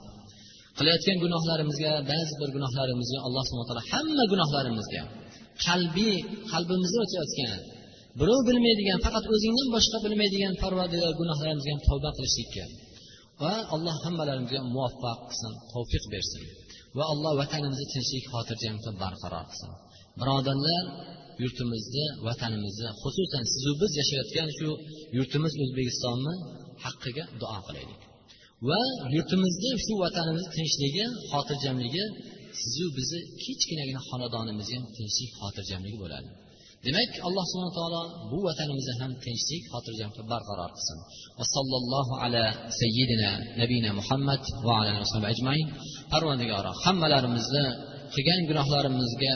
qilayotgan 0.79 1.17
gunohlarimizga 1.25 1.93
ba'zi 2.11 2.35
bir 2.41 2.49
gunohlarimizga 2.57 3.19
alloh 3.27 3.43
subhana 3.49 3.67
taolo 3.69 3.83
hamma 3.93 4.25
gunohlarimizga 4.33 5.03
qalbiy 5.67 6.17
qalbimizda 6.53 6.99
o'tayotgan 7.05 7.59
birov 8.21 8.41
bilmaydigan 8.49 8.99
faqat 9.07 9.25
o'zingdan 9.35 9.69
boshqa 9.77 9.99
bilmaydigan 10.05 10.55
parvardigor 10.62 11.12
gunohlarimizga 11.21 11.71
ham 11.75 11.83
tavba 11.89 12.11
qilishlikka 12.17 12.65
va 13.43 13.55
alloh 13.75 13.97
hammalarimizga 14.05 14.61
muvaffaq 14.75 15.19
qilsin 15.29 15.53
tavfiq 15.73 16.05
bersin 16.15 16.43
va 16.97 17.05
alloh 17.12 17.33
vatanimizni 17.43 17.87
tinchlik 17.95 18.25
xotirjamlikda 18.33 18.91
barqaror 19.03 19.45
qilsin. 19.51 19.71
Birodarlar 20.21 20.85
yurtimizni 21.43 22.05
vatanimizni 22.27 22.89
xususan 23.03 23.45
sizu 23.53 23.71
biz 23.81 23.93
yashayotgan 24.01 24.49
shu 24.59 24.69
yurtimiz 25.17 25.53
o'zbekistonni 25.62 26.35
haqqiga 26.85 27.25
duo 27.41 27.59
qilaylik. 27.67 28.01
Va 28.69 28.81
yurtimizda 29.16 29.71
shu 29.85 29.92
vatanimizni 30.05 30.51
tinchligi 30.57 31.05
xotirjamligi 31.31 32.05
sizu 32.61 32.87
bizni 32.97 33.21
kichkinagina 33.42 34.01
xonadonimizga 34.09 34.77
ham 34.79 34.87
tinchlik 34.97 35.31
xotirjamligi 35.40 35.99
bo'ladi. 36.05 36.29
Demak 36.87 37.12
alloh 37.27 37.45
subhana 37.51 37.73
taolo 37.79 38.03
bu 38.31 38.38
vatanimizni 38.49 38.95
ham 39.01 39.12
tinchlik 39.25 39.62
xotirjamlik 39.73 40.19
barqaror 40.33 40.71
qilsin. 40.77 40.99
Va 41.38 41.45
sallallohu 41.55 42.14
ala 42.25 42.45
sayyidina 42.81 43.31
nabiyina 43.61 43.90
muhammad 44.01 44.42
va 44.66 44.75
ala 44.81 44.92
ajmain. 45.33 45.66
Parvandigoro 46.12 46.73
hammalarimizni 46.85 47.64
qilgan 48.14 48.40
gunohlarimizga 48.51 49.35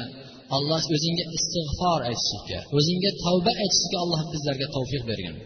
alloh 0.57 0.83
o'zingga 0.97 1.25
istig'for 1.37 2.01
aytishlikka 2.11 2.59
o'zingga 2.79 3.11
tavba 3.25 3.53
aytishlikka 3.63 3.99
alloh 4.05 4.21
bizlarga 4.33 4.67
tavfiq 4.77 5.03
bergin. 5.11 5.37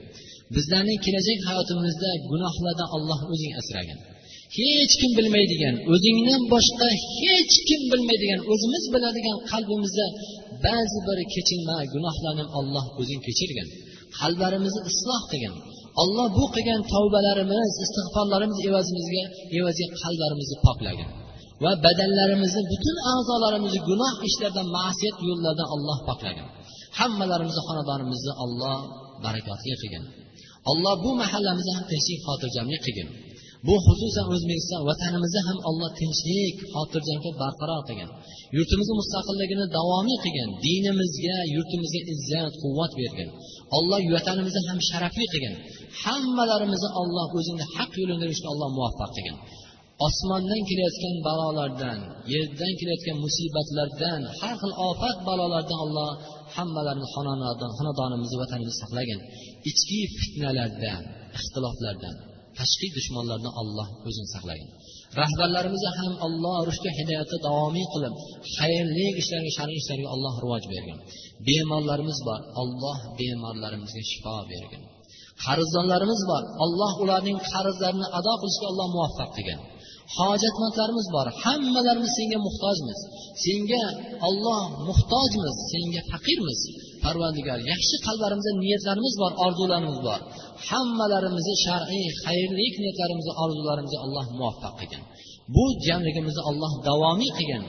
Bizlarning 0.55 0.99
kelajak 1.07 1.41
hayotimizda 1.49 2.11
gunohlardan 2.31 2.89
alloh 2.97 3.21
o'zing 3.33 3.53
asragin. 3.61 3.99
Hech 4.59 4.95
kim 5.01 5.13
bilmaydigan 5.19 5.77
o'zingdan 5.93 6.43
boshqa 6.53 6.89
hech 7.21 7.55
kim 7.69 7.81
bilmaydigan 7.93 8.41
o'zimiz 8.53 8.85
biladigan 8.95 9.39
qalbimizda 9.51 10.07
ba'zi 10.67 10.99
bir 11.07 11.19
kechirma 11.35 11.77
gunohlarni 11.95 12.45
olloh 12.59 12.87
o'zing 13.01 13.21
kechirgin. 13.27 13.69
Qalblarimizni 14.19 14.83
isloh 14.91 15.23
qilgin. 15.31 15.55
Olloh 16.03 16.27
bu 16.39 16.45
qilgan 16.55 16.81
tavbalarimiz 16.93 17.73
istig'forlarimiz 17.85 18.59
evazimizga 18.69 19.25
evaziga 19.59 19.89
qalblarimizni 20.03 20.57
poklagin. 20.67 21.09
Va 21.65 21.73
badanlarimizni 21.85 22.63
butun 22.73 22.97
a'zolarimizni 23.13 23.81
gunoh 23.89 24.15
ishlardan 24.29 24.67
ma'siyat 24.77 25.17
yo'llardan 25.29 25.69
alloh 25.75 25.99
poklagin. 26.09 26.47
Hammalarimizni 26.99 27.63
xonadonimizni 27.69 28.33
olloh 28.45 28.79
barakotli 29.25 29.75
qilgin. 29.83 30.05
Alloh 30.71 30.95
bu 31.05 31.11
mahallamizni 31.23 31.73
ham 31.77 31.85
tinchlik 31.93 32.21
xotirjamlik 32.27 32.81
qilgin. 32.87 33.09
Bu 33.67 33.75
xususan 33.87 34.27
o'zbekiston 34.35 34.81
vatanimizni 34.91 35.41
ham 35.49 35.59
alloh 35.69 35.91
tinchlik 36.01 36.57
xotirjamlik 36.75 37.35
barqaror 37.43 37.83
qilgin. 37.89 38.11
Yurtimizni 38.57 38.95
mustaqilligini 39.01 39.67
davomiy 39.77 40.19
qilgin 40.25 40.49
dinimizga 40.67 41.37
yurtimizga 41.55 42.01
izzat 42.15 42.55
quvvat 42.63 42.93
bergin. 43.01 43.29
Alloh 43.77 44.01
vatanimizni 44.17 44.63
ham 44.69 44.79
sharafli 44.89 45.27
qilgin. 45.33 45.55
Hammalarimizni 46.03 46.91
alloh 47.01 47.29
o'zingni 47.39 47.67
haq 47.77 47.91
yo'lida 48.01 48.25
yurishga 48.27 48.49
alloh 48.53 48.69
muvaffaq 48.77 49.11
qilgin. 49.17 49.37
Osmondan 50.07 50.63
kelayotgan 50.69 51.17
balolardan 51.27 51.99
yerdan 52.33 52.73
kelayotgan 52.81 53.17
musibatlardan 53.25 54.21
har 54.41 54.55
xil 54.61 54.73
ofat 54.89 55.17
balolardan 55.29 55.79
alloh 55.87 56.11
hammalarni 56.57 57.07
xonadonimizni 57.79 58.37
vatanimizni 58.43 58.79
saqlagin 58.83 59.21
ichki 59.71 60.01
fitnalardan 60.19 61.03
ixtiloflardan 61.39 62.15
tashqi 62.59 62.89
dushmanlardan 62.97 63.55
alloh 63.63 63.89
o'zini 64.09 64.29
saqlagin 64.35 64.69
rahbarlarimizni 65.21 65.91
ham 65.99 66.13
alloh 66.27 66.57
rushga 66.69 66.91
hidoyatda 66.99 67.37
davomiy 67.47 67.87
qilib 67.95 68.15
xayrli 68.57 69.07
ishlarga 69.21 69.51
shar'iy 69.59 69.79
ishlarga 69.83 70.09
alloh 70.15 70.35
rivoj 70.45 70.65
bergin 70.73 70.99
bemorlarimiz 71.47 72.19
bor 72.29 72.41
alloh 72.63 72.99
bemorlarimizga 73.19 74.03
shifo 74.11 74.37
bergin 74.53 74.83
qarzdorlarimiz 75.45 76.21
bor 76.31 76.43
alloh 76.65 76.93
ularning 77.05 77.39
qarzlarini 77.53 78.07
ado 78.19 78.33
qilishga 78.41 78.67
alloh 78.73 78.87
muvaffaq 78.95 79.31
qilgin 79.37 79.61
hojatmandlarimiz 80.17 81.07
bor. 81.15 81.27
Hammalarimiz 81.45 82.13
senga 82.19 82.39
muhtojmiz. 82.47 82.99
Senga 83.45 83.85
olloh 84.29 84.63
muhtojmiz. 84.89 85.57
Senga 85.73 86.01
faqirmiz. 86.11 86.61
Parvandigor 87.05 87.59
yaxshi 87.73 87.97
qalblarimizda 88.07 88.53
niyatlarimiz 88.65 89.15
bor 89.23 89.33
orzularimiz 89.45 89.99
bor. 90.07 90.21
Hammalarimizni 90.69 91.55
shar'iy 91.67 92.07
xayrli 92.25 92.67
niyatlarimizni 92.83 93.33
orzularimizni 93.45 93.99
alloh 94.05 94.27
muvaffaq 94.39 94.75
qilgin 94.81 95.05
bu 95.55 95.65
jamligimizni 95.87 96.43
alloh 96.51 96.73
davomiy 96.89 97.31
qilgin 97.39 97.65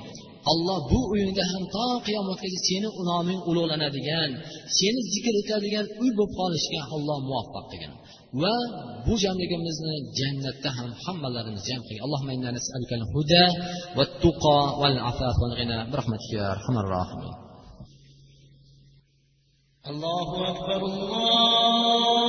alloh 0.51 0.79
bu 0.91 0.99
uyingda 1.13 1.43
ham 1.51 1.63
to 1.75 1.85
qiyomatgacha 2.07 2.59
seni 2.67 2.89
noming 3.09 3.39
ulug'lanadigan 3.49 4.31
seni 4.77 5.01
zikr 5.13 5.33
etadigan 5.41 5.85
uy 6.01 6.09
bo'lib 6.17 6.31
qolishga 6.39 6.81
alloh 6.95 7.17
muvaffaq 7.29 7.65
qilgin 7.71 7.93
va 8.42 8.54
bu 9.06 9.14
jamligimizni 9.24 9.94
jannatda 10.18 10.70
ham 10.78 10.90
hammalarimiz 11.04 11.62
jam 11.68 11.80
qilgin 11.86 12.02
allohumma 12.06 12.32
inna 12.36 12.50
nas'aluka 12.58 12.94
al-huda 13.00 13.44
wat-tuqa 13.98 14.58
wal-afaf 14.80 15.36
wal-ghina 15.42 15.76
bi 15.90 15.94
rahmatika 16.00 16.34
ya 16.40 16.46
arhamar 16.56 16.86
rohimin 16.96 17.34
الله 19.92 20.28
أكبر 20.52 20.80
الله 20.92 22.23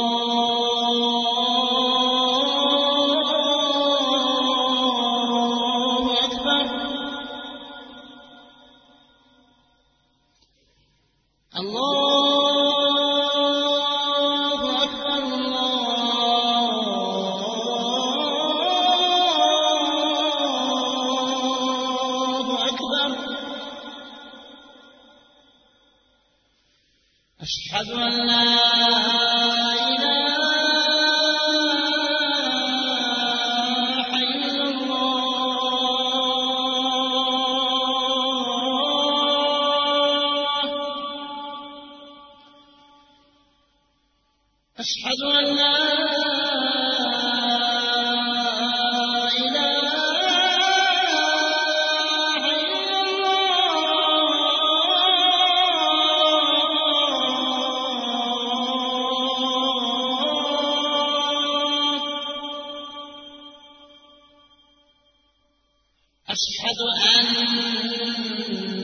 أن 66.80 68.75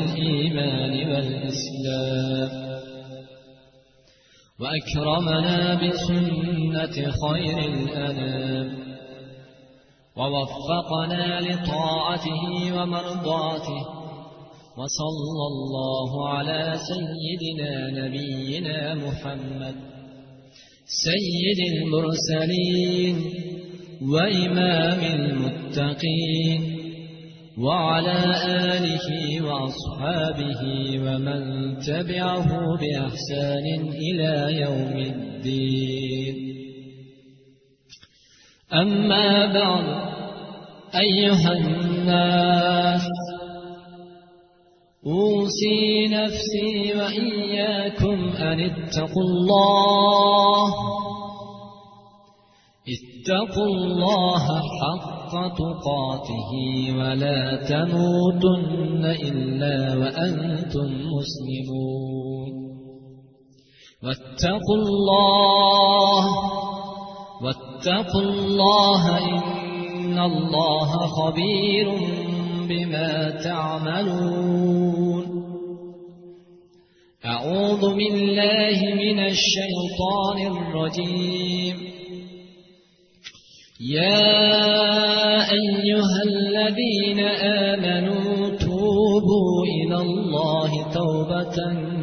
بنعمة 0.00 0.14
الإيمان 0.14 1.10
والإسلام. 1.10 2.80
وأكرمنا 4.60 5.74
بسنة 5.74 7.10
خير 7.10 7.58
الأنام. 7.58 8.78
ووفقنا 10.16 11.40
لطاعته 11.40 12.74
ومرضاته. 12.74 14.00
وصلى 14.78 15.44
الله 15.52 16.28
على 16.28 16.74
سيدنا 16.74 17.90
نبينا 17.90 18.94
محمد. 18.94 19.74
سيد 20.84 21.58
المرسلين 21.76 23.16
وإمام 24.12 25.00
المتقين. 25.20 26.69
وعلى 27.58 28.18
آله 28.46 29.06
وأصحابه 29.44 30.62
ومن 31.04 31.42
تبعه 31.78 32.48
بإحسان 32.80 33.66
إلى 33.92 34.60
يوم 34.60 34.96
الدين. 34.96 36.36
أما 38.72 39.46
بعد 39.52 40.10
أيها 40.94 41.52
الناس 41.52 43.06
أوصي 45.06 46.08
نفسي 46.08 46.94
وإياكم 46.98 48.30
أن 48.36 48.60
اتقوا 48.60 49.22
الله. 49.22 50.72
اتقوا 52.88 53.66
الله 53.66 54.46
حق 55.30 55.58
تقاته 55.58 56.50
ولا 56.98 57.56
تموتن 57.56 59.04
إلا 59.04 59.96
وأنتم 59.96 60.88
مسلمون. 61.16 62.52
واتقوا 64.02 64.76
الله 64.76 66.24
واتقوا 67.42 68.22
الله 68.22 69.18
إن 69.18 70.18
الله 70.18 70.90
خبير 71.06 71.86
بما 72.68 73.30
تعملون. 73.44 75.26
أعوذ 77.24 77.94
بالله 77.94 78.78
من 78.94 79.18
الشيطان 79.18 80.38
الرجيم. 80.46 81.76
يا 83.80 85.19
أيها 85.52 86.22
الذين 86.26 87.20
آمنوا 87.70 88.48
توبوا 88.48 89.64
إلى 89.64 89.96
الله 89.96 90.92
توبة 90.92 91.56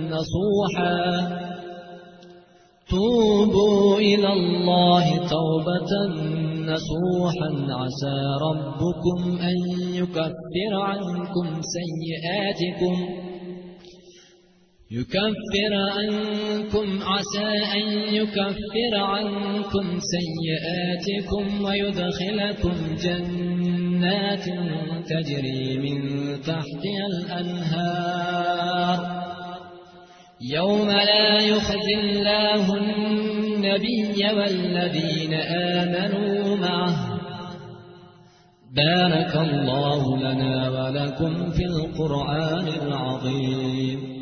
نصوحا. 0.10 1.28
توبوا 2.90 3.98
إلى 3.98 4.34
الله 4.34 5.18
توبة 5.18 5.92
نصوحا. 6.72 7.50
عسى 7.70 8.18
ربكم 8.50 9.38
أن 9.42 9.58
يكفر 9.94 10.72
عنكم 10.74 11.62
سيئاتكم. 11.62 13.27
يكفر 14.92 15.74
عنكم 15.74 17.00
عسى 17.04 17.50
أن 17.76 17.88
يكفر 18.14 18.94
عنكم 18.96 20.00
سيئاتكم 20.00 21.64
ويدخلكم 21.64 22.96
جنات 23.04 24.46
تجري 25.10 25.78
من 25.78 26.00
تحتها 26.42 27.06
الأنهار. 27.12 29.00
يوم 30.42 30.88
لا 30.88 31.40
يخزي 31.40 31.96
الله 32.00 32.78
النبي 32.78 34.26
والذين 34.34 35.34
آمنوا 35.34 36.56
معه. 36.56 37.20
بارك 38.76 39.36
الله 39.36 40.18
لنا 40.18 40.70
ولكم 40.70 41.52
في 41.52 41.66
القرآن 41.66 42.68
العظيم. 42.68 44.17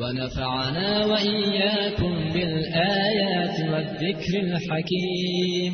ونفعنا 0.00 1.06
وإياكم 1.06 2.14
بالآيات 2.32 3.56
والذكر 3.72 4.32
الحكيم. 4.40 5.72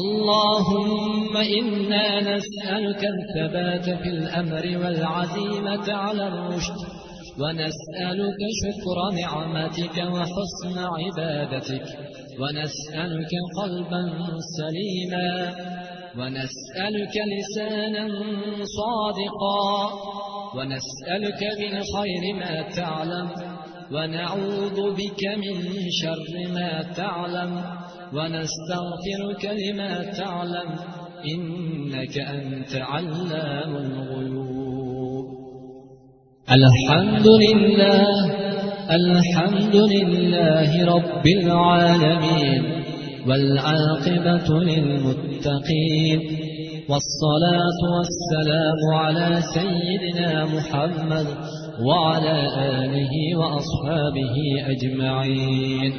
اللهم 0.00 1.36
إنا 1.36 2.20
نسألك 2.20 3.02
الثبات 3.14 3.86
في 4.02 4.08
الأمر 4.08 4.64
والعزيمة 4.82 5.92
على 5.92 6.28
الرشد 6.28 6.80
ونسألك 7.40 8.40
شكر 8.62 8.98
نعمتك 9.20 9.96
وحسن 10.14 10.76
عبادتك 10.78 11.86
ونسألك 12.40 13.32
قلبا 13.62 14.02
سليما 14.58 15.30
ونسألك 16.18 17.14
لسانا 17.32 18.08
صادقا. 18.78 19.90
ونسألك 20.56 21.42
من 21.60 21.74
خير 21.96 22.34
ما 22.40 22.62
تعلم 22.76 23.28
ونعوذ 23.92 24.78
بك 24.94 25.22
من 25.36 25.56
شر 26.02 26.52
ما 26.54 26.82
تعلم 26.96 27.52
ونستغفرك 28.14 29.44
لما 29.62 30.04
تعلم 30.04 30.68
إنك 31.34 32.18
أنت 32.18 32.72
علام 32.74 33.76
الغيوب. 33.76 35.26
الحمد 36.50 37.26
لله 37.26 38.06
الحمد 38.90 39.76
لله 39.76 40.70
رب 40.94 41.26
العالمين 41.26 42.62
والعاقبة 43.28 44.48
للمتقين. 44.60 46.49
والصلاة 46.90 47.80
والسلام 47.96 48.80
على 48.94 49.42
سيدنا 49.54 50.44
محمد 50.44 51.26
وعلى 51.86 52.48
آله 52.56 53.12
وأصحابه 53.36 54.36
أجمعين. 54.66 55.92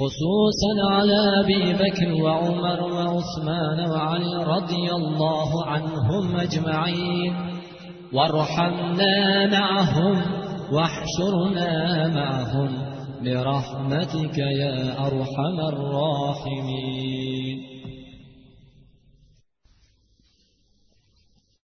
خصوصا 0.00 0.72
على 0.90 1.18
أبي 1.44 1.72
بكر 1.72 2.22
وعمر 2.24 2.80
وعثمان 2.82 3.90
وعلي 3.90 4.44
رضي 4.44 4.92
الله 4.92 5.66
عنهم 5.66 6.36
أجمعين. 6.36 7.34
وارحمنا 8.12 9.46
معهم 9.46 10.22
واحشرنا 10.72 11.70
معهم 12.08 12.68
برحمتك 13.24 14.38
يا 14.38 15.06
أرحم 15.06 15.60
الراحمين. 15.60 17.40